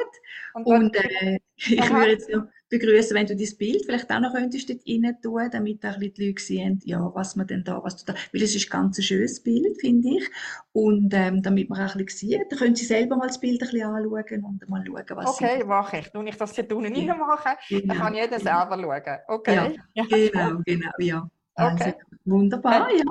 Und, 0.53 0.65
und 0.65 0.95
äh, 0.95 1.39
ich 1.55 1.89
würde 1.89 2.11
jetzt 2.11 2.29
noch 2.29 2.45
begrüßen, 2.69 3.15
wenn 3.15 3.27
du 3.27 3.35
das 3.35 3.55
Bild 3.55 3.85
vielleicht 3.85 4.11
auch 4.11 4.19
noch 4.19 4.33
könntest 4.33 4.69
dort 4.69 4.79
rein 4.87 5.17
tun, 5.21 5.49
damit 5.51 5.85
auch 5.85 5.97
die 5.97 6.27
Leute 6.27 6.41
sehen, 6.41 6.81
ja, 6.83 7.11
was 7.13 7.35
man 7.35 7.47
denn 7.47 7.63
da, 7.63 7.83
was 7.83 7.97
du 7.97 8.11
da, 8.11 8.19
weil 8.33 8.41
es 8.41 8.55
ist 8.55 8.67
ein 8.67 8.81
ganz 8.81 9.03
schönes 9.03 9.41
Bild, 9.41 9.79
finde 9.79 10.09
ich. 10.17 10.29
Und 10.73 11.13
ähm, 11.13 11.41
damit 11.41 11.69
man 11.69 11.87
auch 11.87 11.95
ein 11.95 12.05
bisschen 12.05 12.29
sieht, 12.29 12.51
dann 12.51 12.59
können 12.59 12.75
sie 12.75 12.85
selber 12.85 13.17
mal 13.17 13.27
das 13.27 13.39
Bild 13.39 13.61
ein 13.61 13.69
bisschen 13.69 13.83
anschauen 13.83 14.43
und 14.43 14.69
mal 14.69 14.83
schauen, 14.85 15.17
was 15.17 15.29
Okay, 15.29 15.59
sie 15.59 15.65
mache 15.65 15.97
ich. 15.97 16.09
Tue 16.09 16.27
ich 16.27 16.37
das 16.37 16.55
hier 16.55 16.71
unten 16.71 16.95
ja. 16.95 17.15
mache, 17.15 17.57
genau. 17.69 17.93
dann 17.93 17.97
kann 17.97 18.15
jeder 18.15 18.39
selber 18.39 18.77
schauen. 18.81 19.19
Okay. 19.27 19.79
Ja, 19.93 20.05
genau, 20.05 20.61
genau, 20.65 20.91
ja. 20.99 21.29
Also, 21.55 21.85
okay. 21.85 21.93
wunderbar, 22.25 22.89
ja. 22.91 23.03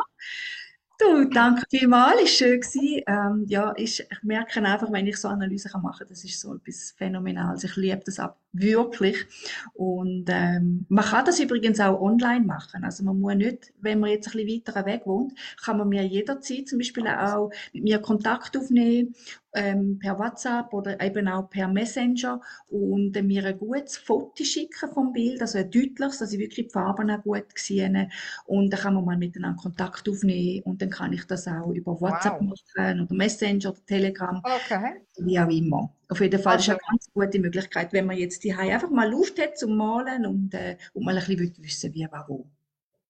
Du, 0.99 1.25
danke 1.29 1.63
vielmals, 1.71 2.23
ist 2.23 2.37
schön 2.39 2.61
gewesen. 2.61 3.03
Ähm, 3.07 3.45
ja, 3.49 3.73
ich, 3.77 4.01
ich 4.01 4.23
merke 4.23 4.63
einfach, 4.63 4.91
wenn 4.93 5.07
ich 5.07 5.17
so 5.17 5.29
Analysen 5.29 5.71
kann 5.73 5.83
machen, 5.83 6.07
das 6.09 6.23
ist 6.25 6.41
so 6.41 6.55
etwas 6.55 6.95
Phänomenales. 6.97 7.65
Ich 7.65 7.75
liebe 7.77 8.03
das 8.05 8.19
ab, 8.21 8.39
wirklich. 8.55 9.27
Und 9.75 10.27
ähm, 10.29 10.87
man 10.89 11.05
kann 11.05 11.25
das 11.25 11.41
übrigens 11.41 11.81
auch 11.81 12.01
online 12.01 12.45
machen. 12.45 12.85
Also 12.85 13.05
man 13.05 13.21
muss 13.21 13.35
nicht, 13.35 13.73
wenn 13.81 14.01
man 14.01 14.11
jetzt 14.11 14.29
ein 14.29 14.33
bisschen 14.33 14.63
weiter 14.67 14.87
weg 14.87 15.03
wohnt, 15.05 15.35
kann 15.63 15.79
man 15.79 15.89
mir 15.89 16.07
jederzeit 16.07 16.69
zum 16.69 16.79
Beispiel 16.79 17.07
auch 17.09 17.51
mit 17.73 17.83
mir 17.83 17.99
Kontakt 17.99 18.57
aufnehmen 18.57 19.15
ähm, 19.55 19.99
per 19.99 20.19
WhatsApp 20.19 20.73
oder 20.73 21.01
eben 21.01 21.29
auch 21.29 21.49
per 21.49 21.69
Messenger 21.69 22.41
und 22.69 23.17
äh, 23.17 23.23
mir 23.23 23.45
ein 23.45 23.59
gutes 23.59 23.97
Foto 23.97 24.45
schicken 24.45 24.91
vom 24.93 25.13
Bild, 25.13 25.41
also 25.41 25.59
ein 25.59 25.71
deutliches, 25.71 26.19
dass 26.19 26.33
ich 26.33 26.39
wirklich 26.39 26.67
die 26.67 26.73
Farben 26.73 27.11
auch 27.11 27.23
gut 27.23 27.47
sehe 27.55 28.09
und 28.47 28.71
dann 28.71 28.81
kann 28.81 28.95
man 28.95 29.05
mal 29.05 29.17
miteinander 29.17 29.61
Kontakt 29.61 30.09
aufnehmen 30.09 30.63
und 30.65 30.83
dann 30.83 30.91
kann 30.91 31.13
ich 31.13 31.25
das 31.27 31.47
auch 31.47 31.71
über 31.71 32.01
WhatsApp 32.01 32.41
wow. 32.41 32.55
machen 32.77 33.01
oder 33.01 33.15
Messenger 33.15 33.71
oder 33.71 33.87
Telegram, 33.87 34.43
okay. 34.45 35.01
wie 35.19 35.39
auch 35.39 35.49
immer. 35.49 35.93
Auf 36.09 36.21
jeden 36.21 36.41
Fall 36.41 36.55
also. 36.55 36.73
ist 36.73 36.79
eine 36.79 36.91
ganz 36.91 37.11
gute 37.13 37.39
Möglichkeit, 37.39 37.93
wenn 37.93 38.07
man 38.07 38.17
jetzt 38.17 38.45
die 38.45 38.53
einfach 38.53 38.91
mal 38.91 39.11
Lust 39.11 39.41
hat 39.41 39.59
zum 39.59 39.77
Malen 39.77 40.27
und, 40.27 40.55
äh, 40.55 40.77
und 40.93 41.05
mal 41.05 41.17
ein 41.17 41.25
bisschen 41.25 41.55
wissen 41.59 41.95
wie, 41.95 42.07
wo. 42.27 42.47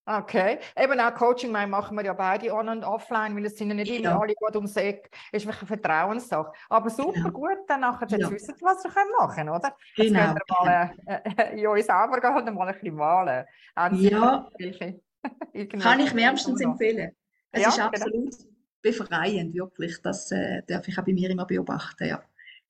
Okay. 0.07 0.59
Eben 0.77 1.01
auch 1.01 1.15
Coaching 1.15 1.51
machen 1.51 1.97
wir 1.97 2.05
ja 2.05 2.13
beide 2.13 2.53
on- 2.53 2.69
und 2.69 2.85
offline, 2.85 3.35
weil 3.35 3.47
es 3.47 3.57
sind 3.57 3.69
ja 3.69 3.75
nicht 3.75 3.91
immer 3.91 4.21
alle 4.21 4.35
gut 4.35 4.55
ums 4.55 4.77
Eck. 4.77 5.09
ist 5.33 5.47
wirklich 5.47 5.71
eine 5.71 5.81
Vertrauenssache. 5.81 6.53
Aber 6.69 6.91
super 6.91 7.13
genau. 7.13 7.31
gut, 7.31 7.59
dann 7.67 7.81
nachher 7.81 8.07
jetzt 8.09 8.21
ja. 8.21 8.31
wissen 8.31 8.55
was 8.61 8.85
wir 8.85 8.91
machen 9.19 9.35
können, 9.35 9.49
oder? 9.49 9.75
Jetzt 9.97 10.09
genau. 10.09 10.21
können 10.21 10.39
wir 10.47 10.65
mal 10.65 10.95
genau. 10.97 11.43
äh, 11.43 11.59
in 11.61 11.67
uns 11.67 11.87
selber 11.87 12.21
gehen 12.21 12.49
und 12.49 12.55
mal 12.55 12.69
ein 12.69 12.75
bisschen 12.75 12.95
malen. 12.95 13.45
Ja. 13.93 14.51
Kann 15.81 16.01
ich 16.01 16.15
wärmstens 16.15 16.61
empfehlen. 16.61 17.13
Es 17.51 17.63
ja, 17.63 17.69
ist 17.69 17.77
genau. 17.77 17.87
absolut 17.87 18.31
genau. 18.31 18.51
befreiend, 18.83 19.55
wirklich. 19.55 20.03
Das 20.03 20.31
äh, 20.33 20.63
darf 20.67 20.87
ich 20.87 20.99
auch 20.99 21.05
bei 21.05 21.15
mir 21.15 21.31
immer 21.31 21.47
beobachten, 21.47 22.09
ja. 22.09 22.23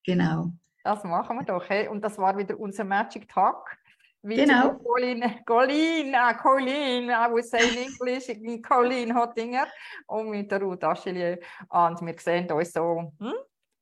Genau. 0.04 0.50
Das 0.82 1.02
machen 1.04 1.38
wir 1.38 1.44
doch. 1.44 1.68
Hey? 1.68 1.88
Und 1.88 2.02
das 2.02 2.18
war 2.18 2.36
wieder 2.36 2.58
unser 2.58 2.84
Magic 2.84 3.28
Talk. 3.28 3.76
Genau. 4.22 4.74
Colleen, 4.76 5.22
Colleen, 5.44 6.14
uh, 6.14 6.34
Colleen, 6.40 7.10
I 7.10 7.30
would 7.30 7.44
say 7.44 7.60
in 7.60 7.76
English, 7.76 8.62
Colleen 8.62 9.14
Hottinger 9.14 9.66
und 10.06 10.30
mit 10.30 10.50
der 10.50 10.62
Ruth 10.62 10.82
Achelier. 10.82 11.38
Und 11.68 12.00
wir 12.00 12.14
sehen 12.18 12.50
uns 12.50 12.72
so, 12.72 13.12
hm? 13.20 13.32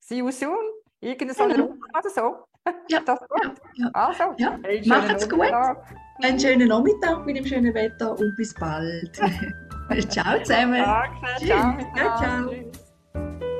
see 0.01 0.17
you 0.17 0.33
soon, 0.33 0.59
irgendeine 1.01 1.35
so 1.35 1.45
eine 1.45 1.55
genau. 1.55 1.69
Woche 1.69 1.99
oder 1.99 2.11
so. 2.11 2.53
Ja, 2.89 3.01
das 3.01 3.19
gut. 3.21 3.55
Ja, 3.75 3.85
ja. 3.85 3.91
Also, 3.93 4.35
ja. 4.39 4.59
macht's 4.87 5.29
gut. 5.29 5.53
Einen 6.23 6.39
schönen 6.39 6.69
Nachmittag 6.69 7.25
mit 7.25 7.37
dem 7.37 7.47
schönen 7.47 7.75
Wetter 7.75 8.19
und 8.19 8.37
bis 8.37 8.55
bald. 8.55 9.15
ciao 10.09 10.43
zusammen. 10.43 10.83
Danke, 10.83 11.47
ciao. 11.47 11.79
ciao. 11.95 12.53
ciao. 13.13 13.52